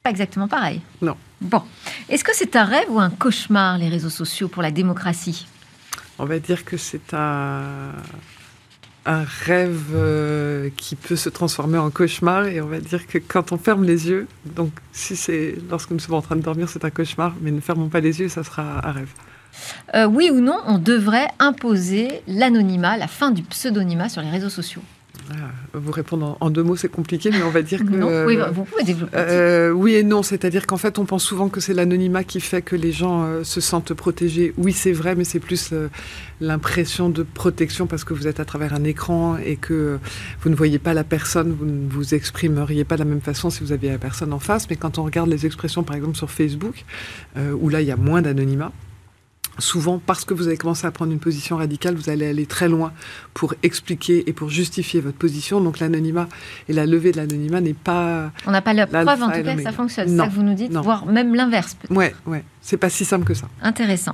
Pas 0.04 0.12
exactement 0.12 0.48
pareil. 0.48 0.82
Non. 1.02 1.18
Bon. 1.42 1.64
Est-ce 2.08 2.24
que 2.24 2.36
c'est 2.36 2.56
un 2.56 2.64
rêve 2.64 2.90
ou 2.90 3.00
un 3.00 3.10
cauchemar, 3.10 3.78
les 3.80 3.90
réseaux 3.90 4.10
sociaux, 4.10 4.48
pour 4.48 4.62
la 4.62 4.72
démocratie? 4.72 5.48
On 6.20 6.26
va 6.26 6.38
dire 6.40 6.64
que 6.64 6.78
c'est 6.78 7.14
un, 7.14 7.94
un 9.06 9.24
rêve 9.24 9.94
euh, 9.94 10.70
qui 10.78 10.96
peut 10.96 11.16
se 11.16 11.30
transformer 11.30 11.78
en 11.78 11.90
cauchemar 11.90 12.46
et 12.46 12.62
on 12.62 12.68
va 12.68 12.80
dire 12.80 13.08
que 13.08 13.18
quand 13.18 13.52
on 13.52 13.58
ferme 13.58 13.84
les 13.84 14.10
yeux, 14.10 14.28
donc 14.46 14.72
si 14.92 15.16
c'est 15.16 15.56
lorsque 15.70 15.92
nous 15.92 16.00
sommes 16.00 16.16
en 16.16 16.22
train 16.22 16.36
de 16.36 16.42
dormir, 16.42 16.70
c'est 16.70 16.86
un 16.86 16.92
cauchemar, 16.92 17.34
mais 17.42 17.52
ne 17.52 17.62
fermons 17.62 17.90
pas 17.90 18.00
les 18.00 18.20
yeux, 18.20 18.30
ça 18.30 18.44
sera 18.44 18.88
un 18.88 18.92
rêve. 18.92 19.10
Euh, 19.96 20.06
oui 20.06 20.30
ou 20.32 20.40
non, 20.40 20.60
on 20.66 20.78
devrait 20.78 21.28
imposer 21.40 22.22
l'anonymat, 22.28 22.98
la 22.98 23.08
fin 23.08 23.32
du 23.32 23.44
pseudonymat 23.44 24.10
sur 24.10 24.22
les 24.22 24.30
réseaux 24.30 24.50
sociaux 24.50 24.84
vous 25.74 25.92
répondre 25.92 26.38
en, 26.40 26.50
deux 26.50 26.64
mots, 26.64 26.76
c'est 26.76 26.90
compliqué, 26.90 27.32
mais 27.32 27.44
on 27.44 27.50
va 27.50 27.62
dire 27.62 27.80
que. 27.80 27.92
Non, 27.92 28.26
oui, 28.26 28.38
vous 28.54 28.64
pouvez 28.64 28.84
développer. 28.84 29.16
Euh, 29.16 29.72
oui 29.72 29.96
et 29.96 30.04
non, 30.04 30.24
c'est-à-dire 30.24 30.68
qu'en 30.68 30.78
fait, 30.78 31.00
on 31.00 31.06
pense 31.06 31.24
souvent 31.24 31.50
que 31.50 31.60
c'est 31.60 31.74
l'anonymat 31.74 32.24
qui 32.24 32.42
fait 32.42 32.62
que 32.62 32.76
les 32.76 32.92
gens 32.92 33.24
euh, 33.24 33.44
se 33.44 33.62
sentent 33.62 33.94
protégés. 33.94 34.54
Oui, 34.58 34.74
c'est 34.74 34.92
vrai, 34.92 35.16
mais 35.16 35.24
c'est 35.24 35.40
plus 35.40 35.70
euh, 35.72 35.88
l'impression 36.40 37.10
de 37.10 37.24
protection 37.24 37.88
parce 37.88 38.04
que 38.04 38.14
vous 38.14 38.28
êtes 38.28 38.40
à 38.40 38.46
travers 38.46 38.74
un 38.74 38.84
écran 38.84 39.38
et 39.38 39.56
que 39.56 40.00
vous 40.42 40.50
ne 40.50 40.56
voyez 40.56 40.80
pas 40.80 40.94
la 40.94 41.04
personne, 41.04 41.56
vous 41.58 41.66
ne 41.66 41.90
vous 41.90 42.14
exprimeriez 42.14 42.84
pas 42.84 42.96
de 42.96 43.02
la 43.02 43.10
même 43.10 43.22
façon 43.22 43.50
si 43.50 43.64
vous 43.64 43.72
aviez 43.72 43.92
la 43.92 43.98
personne 43.98 44.34
en 44.34 44.40
face. 44.40 44.70
Mais 44.70 44.76
quand 44.76 44.98
on 44.98 45.04
regarde 45.04 45.30
les 45.30 45.46
expressions, 45.46 45.84
par 45.84 45.96
exemple, 45.96 46.18
sur 46.18 46.30
Facebook, 46.30 46.86
où 47.38 47.70
là, 47.70 47.82
il 47.82 47.88
y 47.88 47.92
a 47.92 47.98
moins 47.98 48.22
d'anonymat, 48.22 48.72
souvent 49.60 50.00
parce 50.00 50.26
que 50.26 50.34
vous 50.34 50.48
avez 50.48 50.58
commencé 50.58 50.86
à 50.88 50.92
prendre 50.92 51.12
une 51.12 51.20
position 51.20 51.58
radicale, 51.58 51.96
vous 51.96 52.10
allez 52.10 52.28
aller 52.28 52.46
très 52.46 52.70
loin 52.70 52.94
pour 53.34 53.54
expliquer 53.64 54.28
et 54.28 54.34
pour 54.34 54.50
justifier 54.50 55.02
votre 55.02 55.18
position. 55.18 55.62
Donc 55.62 55.80
l'anonymat 55.80 56.28
et 56.70 56.74
la 56.74 56.86
levée 56.86 57.12
de 57.12 57.18
l'anonymat 57.18 57.62
n'est 57.62 57.74
pas. 57.74 58.32
On 58.46 58.52
n'a 58.52 58.62
pas 58.62 58.74
la 58.74 58.88
preuve 58.88 59.24
en 59.24 59.30
tout 59.32 59.44
cas 59.44 59.56
que 59.56 59.64
ça 59.64 59.72
fonctionne. 59.72 60.10
C'est 60.10 60.18
ça 60.18 60.28
que 60.28 60.34
vous 60.34 60.44
nous 60.44 60.54
dites, 60.54 60.72
voire 60.74 61.06
même 61.06 61.36
l'inverse. 61.36 61.78
Ouais, 61.90 62.16
ouais. 62.26 62.44
C'est 62.62 62.78
pas 62.78 62.90
si 62.90 63.06
simple 63.06 63.26
que 63.26 63.34
ça. 63.34 63.48
Intéressant. 63.62 64.14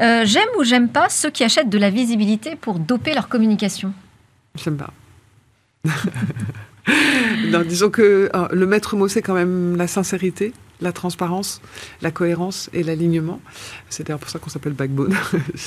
Euh, 0.00 0.24
j'aime 0.24 0.48
ou 0.58 0.64
j'aime 0.64 0.88
pas 0.88 1.08
ceux 1.08 1.30
qui 1.30 1.44
achètent 1.44 1.70
de 1.70 1.78
la 1.78 1.90
visibilité 1.90 2.56
pour 2.56 2.78
doper 2.78 3.14
leur 3.14 3.28
communication? 3.28 3.92
J'aime 4.56 4.76
pas. 4.76 4.92
non, 7.48 7.62
disons 7.62 7.90
que 7.90 8.30
euh, 8.34 8.48
le 8.50 8.66
maître 8.66 8.96
mot, 8.96 9.06
c'est 9.06 9.22
quand 9.22 9.34
même 9.34 9.76
la 9.76 9.86
sincérité 9.86 10.52
la 10.80 10.92
transparence, 10.92 11.60
la 12.02 12.10
cohérence 12.10 12.68
et 12.72 12.82
l'alignement. 12.82 13.40
C'est 13.88 14.06
d'ailleurs 14.06 14.20
pour 14.20 14.30
ça 14.30 14.38
qu'on 14.38 14.50
s'appelle 14.50 14.72
Backbone. 14.72 15.14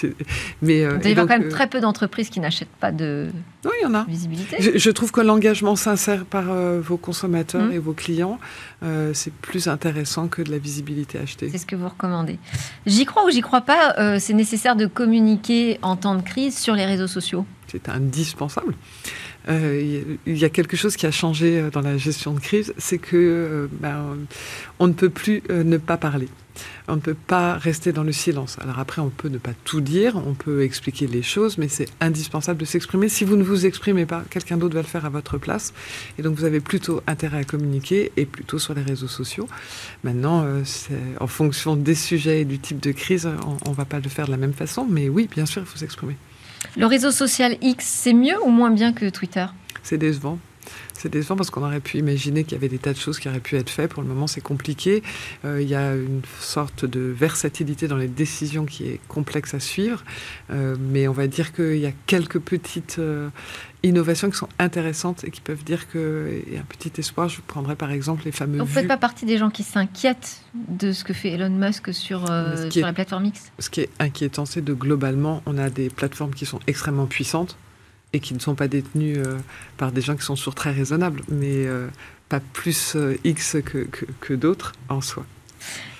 Mais, 0.62 0.84
euh, 0.84 1.00
il 1.04 1.10
y 1.10 1.14
a 1.14 1.16
quand 1.16 1.28
même 1.28 1.44
euh, 1.44 1.50
très 1.50 1.68
peu 1.68 1.80
d'entreprises 1.80 2.30
qui 2.30 2.40
n'achètent 2.40 2.68
pas 2.80 2.92
de 2.92 3.30
oui, 3.66 3.72
il 3.82 3.84
y 3.84 3.86
en 3.88 3.94
a. 3.94 4.04
visibilité. 4.06 4.78
Je, 4.80 4.90
trouve 4.92 5.12
que 5.12 5.20
l'engagement 5.20 5.76
sincère 5.76 6.26
par 6.26 6.50
euh, 6.50 6.80
vos 6.80 6.98
consommateurs 6.98 7.66
mmh. 7.66 7.74
et 7.74 7.80
vos 7.80 7.94
clients, 7.94 8.40
c'est 9.14 9.34
plus 9.34 9.68
intéressant 9.68 10.28
que 10.28 10.42
de 10.42 10.52
la 10.52 10.58
visibilité 10.58 11.18
achetée. 11.18 11.50
C'est 11.50 11.58
ce 11.58 11.66
que 11.66 11.76
vous 11.76 11.90
recommandez. 11.90 12.40
J'y 12.86 13.06
crois 13.06 13.26
ou 13.26 13.30
j'y 13.30 13.42
crois 13.42 13.62
pas, 13.62 14.20
c'est 14.20 14.34
nécessaire 14.34 14.76
de 14.76 14.86
communiquer 14.86 15.80
en 15.82 15.96
temps 15.96 16.16
de 16.16 16.22
crise 16.22 16.58
sur 16.58 16.76
les 16.76 16.86
réseaux 16.86 17.08
sociaux. 17.08 17.46
C'est 17.68 17.90
indispensable. 17.90 18.74
Euh, 19.48 20.04
il 20.26 20.38
y 20.38 20.46
a 20.46 20.50
quelque 20.50 20.76
chose 20.76 20.96
qui 20.96 21.06
a 21.06 21.12
changé 21.12 21.60
euh, 21.60 21.70
dans 21.70 21.82
la 21.82 21.98
gestion 21.98 22.34
de 22.34 22.40
crise, 22.40 22.74
c'est 22.78 22.98
que 22.98 23.16
euh, 23.16 23.68
ben, 23.72 24.18
on 24.80 24.88
ne 24.88 24.94
peut 24.94 25.10
plus 25.10 25.42
ne 25.50 25.78
pas 25.78 25.98
parler. 25.98 26.28
On 26.88 26.96
ne 26.96 27.02
peut 27.02 27.14
pas 27.14 27.54
rester 27.58 27.92
dans 27.92 28.04
le 28.04 28.12
silence. 28.12 28.58
Alors 28.60 28.80
après, 28.80 29.00
on 29.00 29.10
peut 29.10 29.28
ne 29.28 29.38
pas 29.38 29.52
tout 29.64 29.80
dire, 29.80 30.16
on 30.26 30.34
peut 30.34 30.64
expliquer 30.64 31.06
les 31.06 31.22
choses, 31.22 31.60
mais 31.60 31.68
c'est 31.68 31.88
indispensable 32.02 32.60
de 32.60 32.66
s'exprimer. 32.66 33.10
Si 33.10 33.26
vous 33.26 33.36
ne 33.36 33.44
vous 33.44 33.68
exprimez 33.68 34.08
pas, 34.08 34.24
quelqu'un 34.30 34.58
d'autre 34.58 34.74
va 34.74 34.82
le 34.82 34.88
faire 34.88 35.06
à 35.06 35.10
votre 35.10 35.38
place. 35.38 35.74
Et 36.18 36.24
donc, 36.24 36.36
vous 36.36 36.46
avez 36.46 36.60
plutôt 36.60 37.02
intérêt 37.06 37.40
à 37.40 37.44
communiquer 37.44 38.12
et 38.18 38.26
plutôt 38.26 38.58
sur 38.58 38.74
les 38.74 38.82
réseaux 38.82 39.08
sociaux. 39.08 39.48
Maintenant, 40.04 40.48
en 41.20 41.28
fonction 41.28 41.76
des 41.76 41.96
sujets 41.96 42.42
et 42.42 42.46
du 42.46 42.58
type 42.58 42.80
de 42.80 42.92
crise, 42.92 43.30
on 43.66 43.70
ne 43.70 43.76
va 43.76 43.86
pas 43.86 44.00
le 44.00 44.10
faire 44.10 44.26
de 44.26 44.32
la 44.32 44.38
même 44.38 44.54
façon, 44.54 44.88
mais 44.90 45.10
oui, 45.10 45.30
bien 45.30 45.46
sûr, 45.46 45.62
il 45.62 45.68
faut 45.68 45.78
s'exprimer. 45.78 46.16
Le 46.76 46.86
réseau 46.86 47.12
social 47.12 47.58
X, 47.62 47.86
c'est 47.86 48.14
mieux 48.14 48.42
ou 48.44 48.50
moins 48.50 48.72
bien 48.72 48.94
que 48.94 49.10
Twitter? 49.10 49.46
C'est 49.84 49.98
décevant. 49.98 50.38
C'est 50.98 51.10
décevant 51.10 51.36
parce 51.36 51.52
qu'on 51.52 51.64
aurait 51.64 51.80
pu 51.80 52.00
imaginer 52.00 52.44
qu'il 52.44 52.54
y 52.54 52.56
avait 52.56 52.70
des 52.70 52.80
tas 52.80 52.92
de 52.92 52.98
choses 52.98 53.20
qui 53.20 53.30
auraient 53.30 53.40
pu 53.40 53.56
être 53.56 53.70
faites. 53.70 53.92
Pour 53.92 54.02
le 54.02 54.10
moment, 54.10 54.26
c'est 54.26 54.42
compliqué. 54.42 55.04
Euh, 55.46 55.62
il 55.62 55.70
y 55.70 55.76
a 55.76 55.94
une 55.94 56.24
sorte 56.40 56.86
de 56.86 57.00
versatilité 57.00 57.88
dans 57.88 57.98
les 57.98 58.08
décisions 58.08 58.66
qui 58.66 58.88
est 58.88 59.00
complexe 59.08 59.54
à 59.54 59.60
suivre. 59.60 60.04
Euh, 60.50 60.76
mais 60.80 61.08
on 61.08 61.14
va 61.14 61.28
dire 61.28 61.54
qu'il 61.54 61.78
y 61.78 61.86
a 61.86 61.92
quelques 62.08 62.40
petites 62.40 62.98
euh, 62.98 63.30
innovations 63.84 64.32
qui 64.32 64.38
sont 64.38 64.50
intéressantes 64.58 65.24
et 65.24 65.30
qui 65.30 65.40
peuvent 65.40 65.64
dire 65.64 65.88
qu'il 65.92 66.52
y 66.52 66.58
a 66.58 66.62
un 66.62 66.68
petit 66.68 66.92
espoir. 66.98 67.30
Je 67.30 67.42
prendrais 67.46 67.76
par 67.76 67.92
exemple 67.92 68.24
les 68.26 68.32
fameux. 68.32 68.58
Vous 68.58 68.66
ne 68.66 68.70
faites 68.70 68.88
pas 68.88 68.98
partie 68.98 69.28
des 69.28 69.38
gens 69.38 69.52
qui 69.52 69.62
s'inquiètent 69.62 70.42
de 70.56 70.92
ce 70.92 71.04
que 71.04 71.14
fait 71.14 71.30
Elon 71.30 71.52
Musk 71.52 71.94
sur, 71.94 72.26
sur 72.72 72.86
la 72.86 72.94
plateforme 72.94 73.26
X? 73.26 73.52
Ce 73.60 73.70
qui 73.70 73.82
est 73.82 73.90
inquiétant, 74.00 74.46
c'est 74.48 74.64
de 74.64 74.74
globalement, 74.74 75.44
on 75.46 75.60
a 75.60 75.70
des 75.70 75.90
plateformes 75.90 76.34
qui 76.34 76.48
sont 76.48 76.60
extrêmement 76.66 77.06
puissantes 77.06 77.56
et 78.14 78.20
qui 78.20 78.34
ne 78.34 78.40
sont 78.40 78.56
pas 78.56 78.68
détenus 78.68 79.18
euh, 79.20 79.38
par 79.78 79.92
des 79.92 80.02
gens 80.02 80.16
qui 80.16 80.24
sont 80.24 80.36
toujours 80.36 80.56
très 80.56 80.72
raisonnables, 80.72 81.22
mais 81.30 81.66
euh, 81.66 81.88
pas 82.30 82.40
plus 82.40 82.96
euh, 82.96 83.18
X 83.24 83.58
que, 83.66 83.88
que, 84.20 84.34
d'autres 84.34 84.74
en 84.90 85.02
soi. 85.02 85.26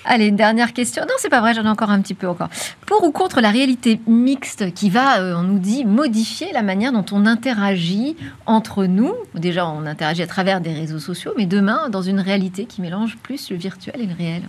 Allez, 0.04 0.26
une 0.26 0.36
dernière 0.36 0.72
question. 0.72 1.02
Non, 1.02 1.14
c'est 1.18 1.28
pas 1.28 1.40
vrai, 1.40 1.52
j'en 1.52 1.64
ai 1.64 1.68
encore 1.68 1.90
un 1.90 2.00
petit 2.00 2.14
peu 2.14 2.26
encore. 2.26 2.48
Pour 2.86 3.04
ou 3.04 3.10
contre 3.10 3.42
la 3.42 3.50
réalité 3.50 4.00
mixte 4.06 4.72
qui 4.72 4.88
va, 4.88 5.20
on 5.38 5.42
nous 5.42 5.58
dit, 5.58 5.84
modifier 5.84 6.50
la 6.52 6.62
manière 6.62 6.92
dont 6.92 7.04
on 7.12 7.26
interagit 7.26 8.16
entre 8.46 8.86
nous? 8.86 9.14
Déjà, 9.34 9.68
on 9.68 9.84
interagit 9.84 10.22
à 10.22 10.26
travers 10.26 10.62
des 10.62 10.72
réseaux 10.72 11.00
sociaux, 11.00 11.34
mais 11.36 11.44
demain, 11.44 11.90
dans 11.90 12.00
une 12.00 12.20
réalité 12.20 12.64
qui 12.64 12.80
mélange 12.80 13.18
plus 13.18 13.50
le 13.50 13.56
virtuel 13.56 14.00
et 14.00 14.06
le 14.06 14.14
réel 14.14 14.42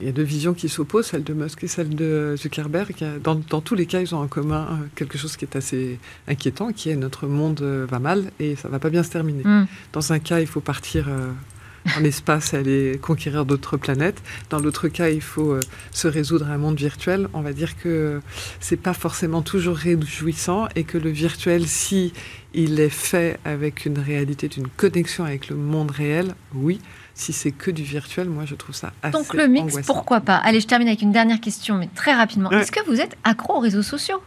il 0.00 0.06
y 0.06 0.08
a 0.08 0.12
deux 0.12 0.22
visions 0.22 0.54
qui 0.54 0.68
s'opposent, 0.68 1.06
celle 1.06 1.24
de 1.24 1.34
Musk 1.34 1.64
et 1.64 1.66
celle 1.66 1.94
de 1.94 2.36
Zuckerberg. 2.36 2.94
Dans, 3.22 3.34
dans, 3.34 3.60
tous 3.60 3.74
les 3.74 3.86
cas, 3.86 4.00
ils 4.00 4.14
ont 4.14 4.20
en 4.20 4.28
commun 4.28 4.68
euh, 4.70 4.86
quelque 4.94 5.18
chose 5.18 5.36
qui 5.36 5.44
est 5.44 5.56
assez 5.56 5.98
inquiétant, 6.28 6.72
qui 6.72 6.90
est 6.90 6.96
notre 6.96 7.26
monde 7.26 7.60
euh, 7.62 7.84
va 7.88 7.98
mal 7.98 8.30
et 8.38 8.54
ça 8.54 8.68
va 8.68 8.78
pas 8.78 8.90
bien 8.90 9.02
se 9.02 9.10
terminer. 9.10 9.42
Mm. 9.44 9.66
Dans 9.92 10.12
un 10.12 10.20
cas, 10.20 10.38
il 10.38 10.46
faut 10.46 10.60
partir 10.60 11.08
euh, 11.08 11.32
en 11.96 12.04
espace 12.04 12.54
et 12.54 12.58
aller 12.58 12.98
conquérir 13.02 13.44
d'autres 13.44 13.76
planètes. 13.76 14.22
Dans 14.50 14.60
l'autre 14.60 14.86
cas, 14.86 15.08
il 15.08 15.20
faut 15.20 15.58
se 15.90 16.06
résoudre 16.06 16.48
à 16.48 16.52
un 16.52 16.58
monde 16.58 16.76
virtuel. 16.76 17.28
On 17.32 17.40
va 17.40 17.52
dire 17.52 17.76
que 17.76 18.20
c'est 18.60 18.76
pas 18.76 18.94
forcément 18.94 19.42
toujours 19.42 19.76
réjouissant 19.76 20.68
et 20.76 20.84
que 20.84 20.98
le 20.98 21.10
virtuel, 21.10 21.66
si 21.66 22.12
il 22.54 22.78
est 22.78 22.88
fait 22.88 23.38
avec 23.44 23.84
une 23.84 23.98
réalité, 23.98 24.48
d'une 24.48 24.68
connexion 24.68 25.24
avec 25.24 25.48
le 25.48 25.56
monde 25.56 25.90
réel, 25.90 26.34
oui, 26.54 26.80
si 27.18 27.32
c'est 27.32 27.50
que 27.50 27.70
du 27.70 27.82
virtuel, 27.82 28.28
moi 28.28 28.44
je 28.46 28.54
trouve 28.54 28.74
ça 28.74 28.92
assez 29.02 29.12
Donc 29.12 29.34
le 29.34 29.48
mix, 29.48 29.78
pourquoi 29.84 30.20
pas? 30.20 30.36
Allez, 30.36 30.60
je 30.60 30.66
termine 30.66 30.88
avec 30.88 31.02
une 31.02 31.12
dernière 31.12 31.40
question, 31.40 31.76
mais 31.76 31.88
très 31.94 32.14
rapidement. 32.14 32.50
Est-ce 32.50 32.72
que 32.72 32.84
vous 32.86 33.00
êtes 33.00 33.16
accro 33.24 33.56
aux 33.56 33.60
réseaux 33.60 33.82
sociaux? 33.82 34.22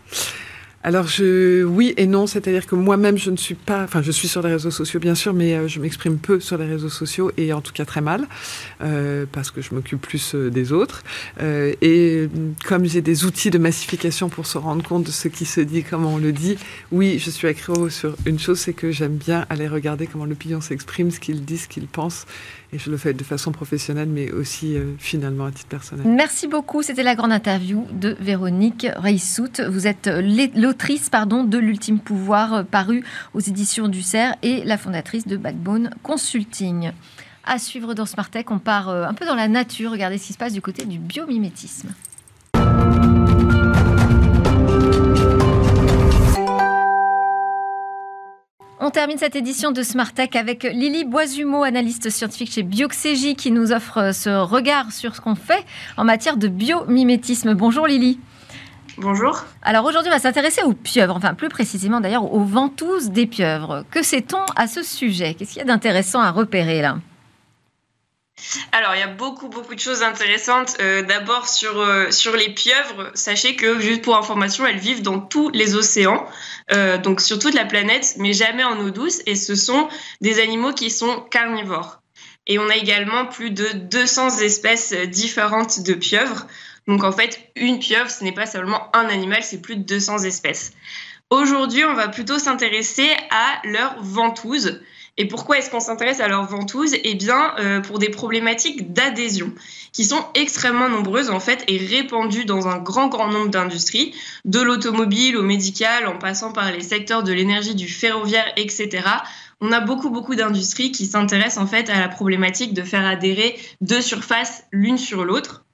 Alors 0.83 1.07
je, 1.07 1.63
oui 1.63 1.93
et 1.97 2.07
non, 2.07 2.25
c'est-à-dire 2.25 2.65
que 2.65 2.73
moi-même 2.73 3.15
je 3.15 3.29
ne 3.29 3.37
suis 3.37 3.53
pas, 3.53 3.83
enfin 3.83 4.01
je 4.01 4.11
suis 4.11 4.27
sur 4.27 4.41
les 4.41 4.51
réseaux 4.51 4.71
sociaux 4.71 4.99
bien 4.99 5.13
sûr, 5.13 5.31
mais 5.31 5.53
euh, 5.53 5.67
je 5.67 5.79
m'exprime 5.79 6.17
peu 6.17 6.39
sur 6.39 6.57
les 6.57 6.65
réseaux 6.65 6.89
sociaux 6.89 7.31
et 7.37 7.53
en 7.53 7.61
tout 7.61 7.71
cas 7.71 7.85
très 7.85 8.01
mal 8.01 8.27
euh, 8.81 9.25
parce 9.31 9.51
que 9.51 9.61
je 9.61 9.75
m'occupe 9.75 10.01
plus 10.01 10.33
euh, 10.33 10.49
des 10.49 10.71
autres. 10.71 11.03
et 11.39 12.29
comme 12.65 12.85
j'ai 12.85 13.01
des 13.01 13.25
outils 13.25 13.51
de 13.51 13.59
massification 13.59 14.29
pour 14.29 14.47
se 14.47 14.57
rendre 14.57 14.83
compte 14.83 15.03
de 15.03 15.11
ce 15.11 15.27
qui 15.27 15.45
se 15.45 15.61
dit, 15.61 15.83
comment 15.83 16.15
on 16.15 16.17
le 16.17 16.31
dit, 16.31 16.57
oui, 16.91 17.19
je 17.19 17.29
suis 17.29 17.47
accro 17.47 17.89
sur 17.89 18.15
une 18.25 18.39
chose, 18.39 18.59
c'est 18.59 18.73
que 18.73 18.91
j'aime 18.91 19.17
bien 19.17 19.45
aller 19.49 19.67
regarder 19.67 20.07
comment 20.07 20.25
l'opinion 20.25 20.61
s'exprime, 20.61 21.11
ce 21.11 21.19
qu'il 21.19 21.45
dit, 21.45 21.59
ce 21.59 21.67
qu'il 21.67 21.85
pense 21.85 22.25
et 22.73 22.79
je 22.79 22.89
le 22.89 22.97
fais 22.97 23.13
de 23.13 23.23
façon 23.23 23.51
professionnelle, 23.51 24.07
mais 24.07 24.31
aussi 24.31 24.75
euh, 24.75 24.93
finalement 24.97 25.45
à 25.45 25.51
titre 25.51 25.67
personnel. 25.67 26.05
Merci 26.07 26.47
beaucoup. 26.47 26.81
C'était 26.81 27.03
la 27.03 27.15
grande 27.15 27.33
interview 27.33 27.85
de 27.91 28.15
Véronique 28.19 28.87
Reissout. 28.95 29.61
Vous 29.69 29.87
êtes 29.87 30.07
euh, 30.07 30.47
l'autrice 30.55 31.09
pardon, 31.09 31.43
de 31.43 31.57
L'ultime 31.57 31.99
pouvoir, 31.99 32.53
euh, 32.53 32.63
paru 32.63 33.03
aux 33.33 33.39
éditions 33.39 33.89
du 33.89 34.01
CERF, 34.01 34.35
et 34.41 34.63
la 34.63 34.77
fondatrice 34.77 35.27
de 35.27 35.35
Backbone 35.35 35.91
Consulting. 36.03 36.91
À 37.43 37.59
suivre 37.59 37.93
dans 37.93 38.05
Smart 38.05 38.29
Tech, 38.29 38.45
on 38.49 38.59
part 38.59 38.89
un 38.89 39.13
peu 39.15 39.25
dans 39.25 39.35
la 39.35 39.47
nature, 39.47 39.91
regardez 39.91 40.19
ce 40.19 40.27
qui 40.27 40.33
se 40.33 40.37
passe 40.37 40.53
du 40.53 40.61
côté 40.61 40.85
du 40.85 40.99
biomimétisme. 40.99 41.89
On 48.83 48.89
termine 48.89 49.19
cette 49.19 49.35
édition 49.35 49.71
de 49.71 49.83
Smart 49.83 50.11
Tech 50.11 50.29
avec 50.33 50.63
Lily 50.63 51.05
Boisumeau, 51.05 51.61
analyste 51.61 52.09
scientifique 52.09 52.51
chez 52.51 52.63
Bioxégie, 52.63 53.35
qui 53.35 53.51
nous 53.51 53.71
offre 53.71 54.11
ce 54.11 54.41
regard 54.41 54.91
sur 54.91 55.15
ce 55.15 55.21
qu'on 55.21 55.35
fait 55.35 55.63
en 55.97 56.03
matière 56.03 56.35
de 56.35 56.47
biomimétisme. 56.47 57.53
Bonjour 57.53 57.85
Lily. 57.85 58.19
Bonjour. 58.97 59.45
Alors 59.61 59.85
aujourd'hui, 59.85 60.09
on 60.09 60.15
va 60.15 60.19
s'intéresser 60.19 60.63
aux 60.63 60.73
pieuvres, 60.73 61.15
enfin 61.15 61.35
plus 61.35 61.49
précisément 61.49 61.99
d'ailleurs 61.99 62.33
aux 62.33 62.43
ventouses 62.43 63.11
des 63.11 63.27
pieuvres. 63.27 63.83
Que 63.91 64.01
sait-on 64.01 64.43
à 64.55 64.65
ce 64.65 64.81
sujet? 64.81 65.35
Qu'est-ce 65.35 65.51
qu'il 65.51 65.59
y 65.59 65.63
a 65.63 65.67
d'intéressant 65.67 66.19
à 66.19 66.31
repérer 66.31 66.81
là? 66.81 66.97
Alors, 68.71 68.95
il 68.95 68.99
y 68.99 69.03
a 69.03 69.07
beaucoup, 69.07 69.49
beaucoup 69.49 69.75
de 69.75 69.79
choses 69.79 70.03
intéressantes. 70.03 70.77
Euh, 70.79 71.01
d'abord, 71.01 71.47
sur, 71.47 71.79
euh, 71.79 72.11
sur 72.11 72.35
les 72.35 72.49
pieuvres, 72.49 73.11
sachez 73.13 73.55
que, 73.55 73.79
juste 73.79 74.01
pour 74.01 74.17
information, 74.17 74.65
elles 74.65 74.77
vivent 74.77 75.01
dans 75.01 75.19
tous 75.19 75.49
les 75.49 75.75
océans, 75.75 76.25
euh, 76.71 76.97
donc 76.97 77.21
sur 77.21 77.39
toute 77.39 77.53
la 77.53 77.65
planète, 77.65 78.15
mais 78.17 78.33
jamais 78.33 78.63
en 78.63 78.79
eau 78.79 78.89
douce. 78.89 79.21
Et 79.25 79.35
ce 79.35 79.55
sont 79.55 79.87
des 80.21 80.39
animaux 80.39 80.73
qui 80.73 80.89
sont 80.89 81.21
carnivores. 81.29 82.01
Et 82.47 82.57
on 82.57 82.69
a 82.69 82.75
également 82.75 83.27
plus 83.27 83.51
de 83.51 83.67
200 83.73 84.39
espèces 84.39 84.93
différentes 84.93 85.81
de 85.81 85.93
pieuvres. 85.93 86.47
Donc, 86.87 87.03
en 87.03 87.11
fait, 87.11 87.51
une 87.55 87.79
pieuvre, 87.79 88.09
ce 88.09 88.23
n'est 88.23 88.33
pas 88.33 88.47
seulement 88.47 88.89
un 88.95 89.05
animal, 89.07 89.43
c'est 89.43 89.61
plus 89.61 89.75
de 89.75 89.83
200 89.83 90.23
espèces. 90.23 90.73
Aujourd'hui, 91.29 91.85
on 91.85 91.93
va 91.93 92.09
plutôt 92.09 92.39
s'intéresser 92.39 93.07
à 93.29 93.61
leurs 93.63 94.01
ventouses. 94.01 94.81
Et 95.17 95.27
pourquoi 95.27 95.57
est-ce 95.57 95.69
qu'on 95.69 95.79
s'intéresse 95.79 96.19
à 96.19 96.27
leurs 96.27 96.45
ventouses 96.45 96.95
Eh 97.03 97.15
bien, 97.15 97.53
euh, 97.59 97.81
pour 97.81 97.99
des 97.99 98.09
problématiques 98.09 98.93
d'adhésion 98.93 99.53
qui 99.91 100.05
sont 100.05 100.23
extrêmement 100.35 100.87
nombreuses 100.87 101.29
en 101.29 101.39
fait 101.39 101.63
et 101.67 101.77
répandues 101.77 102.45
dans 102.45 102.67
un 102.67 102.77
grand 102.77 103.07
grand 103.07 103.27
nombre 103.27 103.49
d'industries, 103.49 104.15
de 104.45 104.61
l'automobile 104.61 105.35
au 105.35 105.43
médical, 105.43 106.07
en 106.07 106.17
passant 106.17 106.53
par 106.53 106.71
les 106.71 106.81
secteurs 106.81 107.23
de 107.23 107.33
l'énergie, 107.33 107.75
du 107.75 107.89
ferroviaire, 107.89 108.51
etc. 108.55 109.03
On 109.59 109.71
a 109.71 109.81
beaucoup 109.81 110.09
beaucoup 110.09 110.35
d'industries 110.35 110.91
qui 110.91 111.05
s'intéressent 111.05 111.63
en 111.63 111.67
fait 111.67 111.89
à 111.89 111.99
la 111.99 112.07
problématique 112.07 112.73
de 112.73 112.81
faire 112.81 113.05
adhérer 113.05 113.59
deux 113.81 114.01
surfaces 114.01 114.63
l'une 114.71 114.97
sur 114.97 115.25
l'autre. 115.25 115.65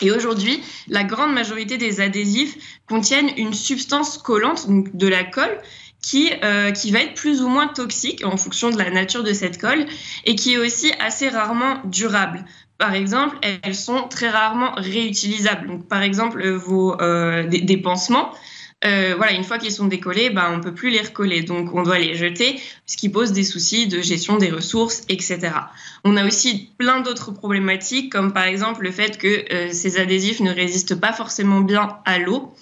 Et 0.00 0.12
aujourd'hui, 0.12 0.62
la 0.86 1.02
grande 1.02 1.32
majorité 1.32 1.76
des 1.76 2.00
adhésifs 2.00 2.56
contiennent 2.86 3.30
une 3.36 3.54
substance 3.54 4.18
collante, 4.18 4.68
donc 4.68 4.94
de 4.94 5.08
la 5.08 5.24
colle, 5.24 5.60
qui, 6.02 6.30
euh, 6.44 6.70
qui 6.70 6.90
va 6.90 7.00
être 7.00 7.14
plus 7.14 7.42
ou 7.42 7.48
moins 7.48 7.68
toxique 7.68 8.24
en 8.24 8.36
fonction 8.36 8.70
de 8.70 8.78
la 8.78 8.90
nature 8.90 9.22
de 9.22 9.32
cette 9.32 9.60
colle 9.60 9.84
et 10.24 10.34
qui 10.34 10.54
est 10.54 10.58
aussi 10.58 10.92
assez 11.00 11.28
rarement 11.28 11.80
durable. 11.84 12.44
Par 12.78 12.94
exemple, 12.94 13.36
elles 13.62 13.74
sont 13.74 14.06
très 14.08 14.30
rarement 14.30 14.72
réutilisables. 14.76 15.66
Donc, 15.66 15.88
par 15.88 16.02
exemple, 16.02 16.48
vos, 16.48 17.00
euh, 17.00 17.42
des, 17.48 17.76
pansements, 17.76 18.32
euh, 18.84 19.14
voilà, 19.16 19.32
une 19.32 19.42
fois 19.42 19.58
qu'ils 19.58 19.72
sont 19.72 19.86
décollés, 19.88 20.30
ben, 20.30 20.52
on 20.56 20.60
peut 20.60 20.72
plus 20.72 20.90
les 20.90 21.00
recoller. 21.00 21.42
Donc, 21.42 21.74
on 21.74 21.82
doit 21.82 21.98
les 21.98 22.14
jeter, 22.14 22.60
ce 22.86 22.96
qui 22.96 23.08
pose 23.08 23.32
des 23.32 23.42
soucis 23.42 23.88
de 23.88 24.00
gestion 24.00 24.36
des 24.36 24.50
ressources, 24.50 25.02
etc. 25.08 25.50
On 26.04 26.16
a 26.16 26.24
aussi 26.24 26.70
plein 26.78 27.00
d'autres 27.00 27.32
problématiques, 27.32 28.12
comme 28.12 28.32
par 28.32 28.44
exemple 28.44 28.84
le 28.84 28.92
fait 28.92 29.18
que 29.18 29.44
ces 29.72 29.98
adhésifs 29.98 30.38
ne 30.38 30.52
résistent 30.52 31.00
pas 31.00 31.12
forcément 31.12 31.60
bien 31.60 31.98
à 32.04 32.20
l'eau. 32.20 32.54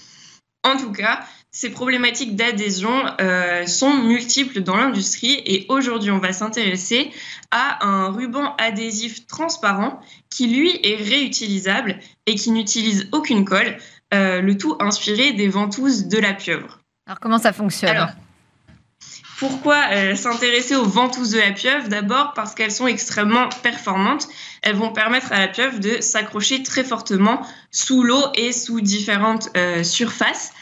En 0.64 0.79
tout 0.79 0.92
cas, 0.92 1.20
ces 1.57 1.71
problématiques 1.71 2.37
d'adhésion 2.37 3.07
euh, 3.19 3.64
sont 3.64 3.95
multiples 3.95 4.61
dans 4.61 4.77
l'industrie 4.77 5.40
et 5.47 5.64
aujourd'hui 5.71 6.11
on 6.11 6.19
va 6.19 6.35
s'intéresser 6.35 7.11
à 7.51 7.83
un 7.87 8.11
ruban 8.11 8.55
adhésif 8.59 9.27
transparent 9.27 9.99
qui 10.29 10.49
lui 10.49 10.79
est 10.83 10.97
réutilisable 10.97 11.99
et 12.27 12.35
qui 12.35 12.51
n'utilise 12.51 13.09
aucune 13.12 13.47
colle, 13.47 13.79
euh, 14.12 14.42
le 14.42 14.59
tout 14.59 14.77
inspiré 14.81 15.33
des 15.33 15.49
ventouses 15.49 16.09
de 16.09 16.19
la 16.19 16.35
pieuvre. 16.35 16.81
Alors 17.07 17.21
comment 17.21 17.38
ça 17.38 17.55
fonctionne? 17.55 17.88
Alors, 17.88 18.11
pourquoi 19.38 19.83
euh, 19.92 20.14
s'intéresser 20.14 20.77
aux 20.77 20.85
ventouses 20.85 21.31
de 21.31 21.38
la 21.38 21.53
pieuvre? 21.53 21.88
D'abord 21.88 22.35
parce 22.35 22.55
qu'elles 22.55 22.71
sont 22.71 22.87
extrêmement 22.87 23.49
performantes. 23.62 24.29
Elles 24.61 24.77
vont 24.77 24.92
permettre 24.92 25.33
à 25.33 25.38
la 25.38 25.49
pieuvre 25.49 25.79
de 25.79 26.03
s'accrocher 26.03 26.62
très 26.62 26.85
fortement 26.85 27.40
sous 27.71 28.03
l'eau 28.03 28.25
et 28.35 28.53
sous 28.53 28.83
différentes 28.83 29.49
surfaces. 29.83 30.53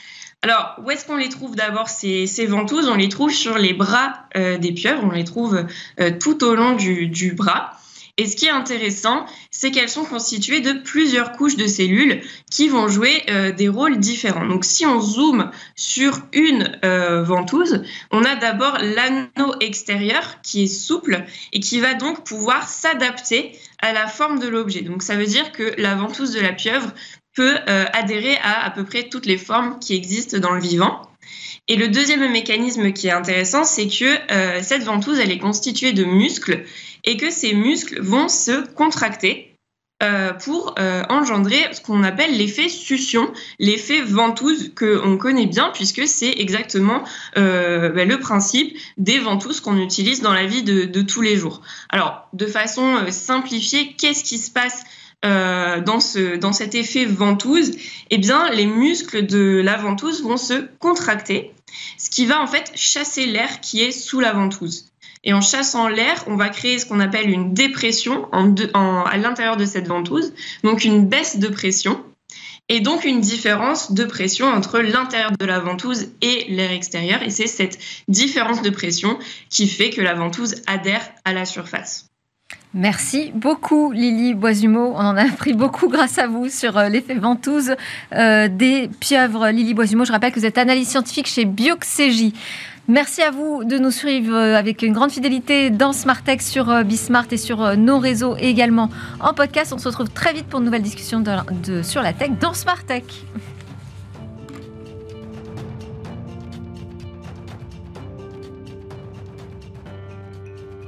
Alors, 0.44 0.74
où 0.84 0.90
est-ce 0.90 1.06
qu'on 1.06 1.16
les 1.16 1.30
trouve 1.30 1.56
d'abord 1.56 1.88
ces, 1.88 2.26
ventouses? 2.46 2.86
On 2.90 2.96
les 2.96 3.08
trouve 3.08 3.32
sur 3.32 3.56
les 3.56 3.72
bras 3.72 4.26
euh, 4.36 4.58
des 4.58 4.72
pieuvres, 4.72 5.02
on 5.02 5.10
les 5.10 5.24
trouve 5.24 5.64
euh, 6.00 6.10
tout 6.20 6.44
au 6.44 6.54
long 6.54 6.76
du, 6.76 7.32
bras. 7.34 7.72
Et 8.18 8.26
ce 8.26 8.36
qui 8.36 8.44
est 8.44 8.50
intéressant, 8.50 9.24
c'est 9.50 9.70
qu'elles 9.70 9.88
sont 9.88 10.04
constituées 10.04 10.60
de 10.60 10.74
plusieurs 10.74 11.32
couches 11.32 11.56
de 11.56 11.66
cellules 11.66 12.20
qui 12.50 12.68
vont 12.68 12.88
jouer 12.88 13.22
euh, 13.30 13.52
des 13.52 13.70
rôles 13.70 13.98
différents. 13.98 14.44
Donc 14.44 14.66
si 14.66 14.84
on 14.84 15.00
zoome 15.00 15.50
sur 15.76 16.20
une 16.34 16.78
ventouse, 17.24 17.82
on 18.10 18.22
a 18.22 18.36
d'abord 18.36 18.76
l'anneau 18.82 19.54
extérieur 19.60 20.42
qui 20.42 20.64
est 20.64 20.66
souple 20.66 21.24
et 21.54 21.60
qui 21.60 21.80
va 21.80 21.94
donc 21.94 22.22
pouvoir 22.22 22.68
s'adapter 22.68 23.58
à 23.80 23.94
la 23.94 24.06
forme 24.08 24.38
de 24.40 24.48
l'objet. 24.48 24.82
Donc 24.82 25.02
ça 25.02 25.16
veut 25.16 25.24
dire 25.24 25.52
que 25.52 25.72
la 25.78 25.94
ventouse 25.94 26.32
de 26.32 26.40
la 26.40 26.52
pieuvre 26.52 26.92
peut 27.34 27.56
euh, 27.68 27.84
adhérer 27.92 28.36
à 28.42 28.64
à 28.64 28.70
peu 28.70 28.84
près 28.84 29.04
toutes 29.04 29.26
les 29.26 29.38
formes 29.38 29.78
qui 29.78 29.94
existent 29.94 30.38
dans 30.38 30.52
le 30.52 30.60
vivant. 30.60 31.02
Et 31.68 31.76
le 31.76 31.88
deuxième 31.88 32.30
mécanisme 32.30 32.92
qui 32.92 33.08
est 33.08 33.12
intéressant, 33.12 33.64
c'est 33.64 33.88
que 33.88 34.32
euh, 34.32 34.60
cette 34.62 34.82
ventouse, 34.82 35.18
elle 35.18 35.30
est 35.30 35.38
constituée 35.38 35.92
de 35.92 36.04
muscles 36.04 36.64
et 37.04 37.16
que 37.16 37.30
ces 37.30 37.54
muscles 37.54 38.00
vont 38.02 38.28
se 38.28 38.66
contracter 38.74 39.50
euh, 40.02 40.32
pour 40.32 40.74
engendrer 41.08 41.56
ce 41.72 41.80
qu'on 41.80 42.02
appelle 42.02 42.36
l'effet 42.36 42.68
succion, 42.68 43.32
l'effet 43.58 44.02
ventouse 44.02 44.72
que 44.74 45.00
on 45.02 45.16
connaît 45.16 45.46
bien 45.46 45.70
puisque 45.72 46.06
c'est 46.06 46.34
exactement 46.38 47.04
ben, 47.36 48.08
le 48.08 48.18
principe 48.18 48.76
des 48.98 49.18
ventouses 49.18 49.60
qu'on 49.60 49.78
utilise 49.78 50.20
dans 50.20 50.34
la 50.34 50.46
vie 50.46 50.62
de, 50.62 50.84
de, 50.84 51.00
tous 51.00 51.22
les 51.22 51.36
jours. 51.36 51.62
Alors, 51.88 52.28
de 52.34 52.46
façon 52.46 53.10
simplifiée, 53.10 53.94
qu'est-ce 53.96 54.24
qui 54.24 54.36
se 54.36 54.50
passe? 54.50 54.84
Euh, 55.24 55.80
dans, 55.80 56.00
ce, 56.00 56.36
dans 56.36 56.52
cet 56.52 56.74
effet 56.74 57.06
ventouse, 57.06 57.72
eh 58.10 58.18
bien, 58.18 58.50
les 58.50 58.66
muscles 58.66 59.26
de 59.26 59.60
la 59.64 59.76
ventouse 59.76 60.22
vont 60.22 60.36
se 60.36 60.66
contracter, 60.78 61.52
ce 61.98 62.10
qui 62.10 62.26
va 62.26 62.40
en 62.40 62.46
fait 62.46 62.70
chasser 62.74 63.26
l'air 63.26 63.60
qui 63.60 63.82
est 63.82 63.92
sous 63.92 64.20
la 64.20 64.32
ventouse. 64.32 64.90
Et 65.24 65.32
en 65.32 65.40
chassant 65.40 65.88
l'air, 65.88 66.22
on 66.26 66.36
va 66.36 66.50
créer 66.50 66.78
ce 66.78 66.84
qu'on 66.84 67.00
appelle 67.00 67.30
une 67.30 67.54
dépression 67.54 68.28
à 68.32 69.16
l'intérieur 69.16 69.56
de 69.56 69.64
cette 69.64 69.88
ventouse, 69.88 70.34
donc 70.62 70.84
une 70.84 71.08
baisse 71.08 71.38
de 71.38 71.48
pression, 71.48 72.04
et 72.68 72.80
donc 72.80 73.04
une 73.04 73.20
différence 73.20 73.92
de 73.92 74.04
pression 74.04 74.46
entre 74.46 74.80
l'intérieur 74.80 75.32
de 75.32 75.44
la 75.44 75.60
ventouse 75.60 76.08
et 76.20 76.46
l'air 76.48 76.70
extérieur. 76.70 77.22
Et 77.22 77.30
c'est 77.30 77.46
cette 77.46 77.78
différence 78.08 78.62
de 78.62 78.70
pression 78.70 79.18
qui 79.50 79.68
fait 79.68 79.90
que 79.90 80.00
la 80.00 80.14
ventouse 80.14 80.56
adhère 80.66 81.06
à 81.24 81.32
la 81.32 81.44
surface. 81.44 82.10
Merci 82.74 83.30
beaucoup 83.32 83.92
Lily 83.92 84.34
Boisumeau. 84.34 84.94
On 84.96 84.98
en 84.98 85.16
a 85.16 85.22
appris 85.22 85.52
beaucoup 85.52 85.88
grâce 85.88 86.18
à 86.18 86.26
vous 86.26 86.48
sur 86.48 86.76
euh, 86.76 86.88
l'effet 86.88 87.14
ventouse 87.14 87.76
euh, 88.12 88.48
des 88.48 88.90
pieuvres. 88.98 89.46
Lily 89.46 89.74
Boisumeau, 89.74 90.04
je 90.04 90.10
rappelle 90.10 90.32
que 90.32 90.40
vous 90.40 90.46
êtes 90.46 90.58
analyste 90.58 90.90
scientifique 90.90 91.28
chez 91.28 91.44
Bioxégie. 91.44 92.34
Merci 92.88 93.22
à 93.22 93.30
vous 93.30 93.62
de 93.62 93.78
nous 93.78 93.92
suivre 93.92 94.34
euh, 94.34 94.56
avec 94.56 94.82
une 94.82 94.92
grande 94.92 95.12
fidélité 95.12 95.70
dans 95.70 95.92
Smartech 95.92 96.42
sur 96.42 96.82
Bismart 96.82 97.26
et 97.30 97.36
sur 97.36 97.76
nos 97.76 98.00
réseaux 98.00 98.36
également 98.38 98.90
en 99.20 99.34
podcast. 99.34 99.72
On 99.72 99.78
se 99.78 99.86
retrouve 99.86 100.10
très 100.10 100.32
vite 100.32 100.46
pour 100.46 100.58
une 100.58 100.66
nouvelle 100.66 100.82
discussion 100.82 101.22
sur 101.84 102.02
la 102.02 102.12
tech 102.12 102.30
dans 102.40 102.54
Smartech. 102.54 103.04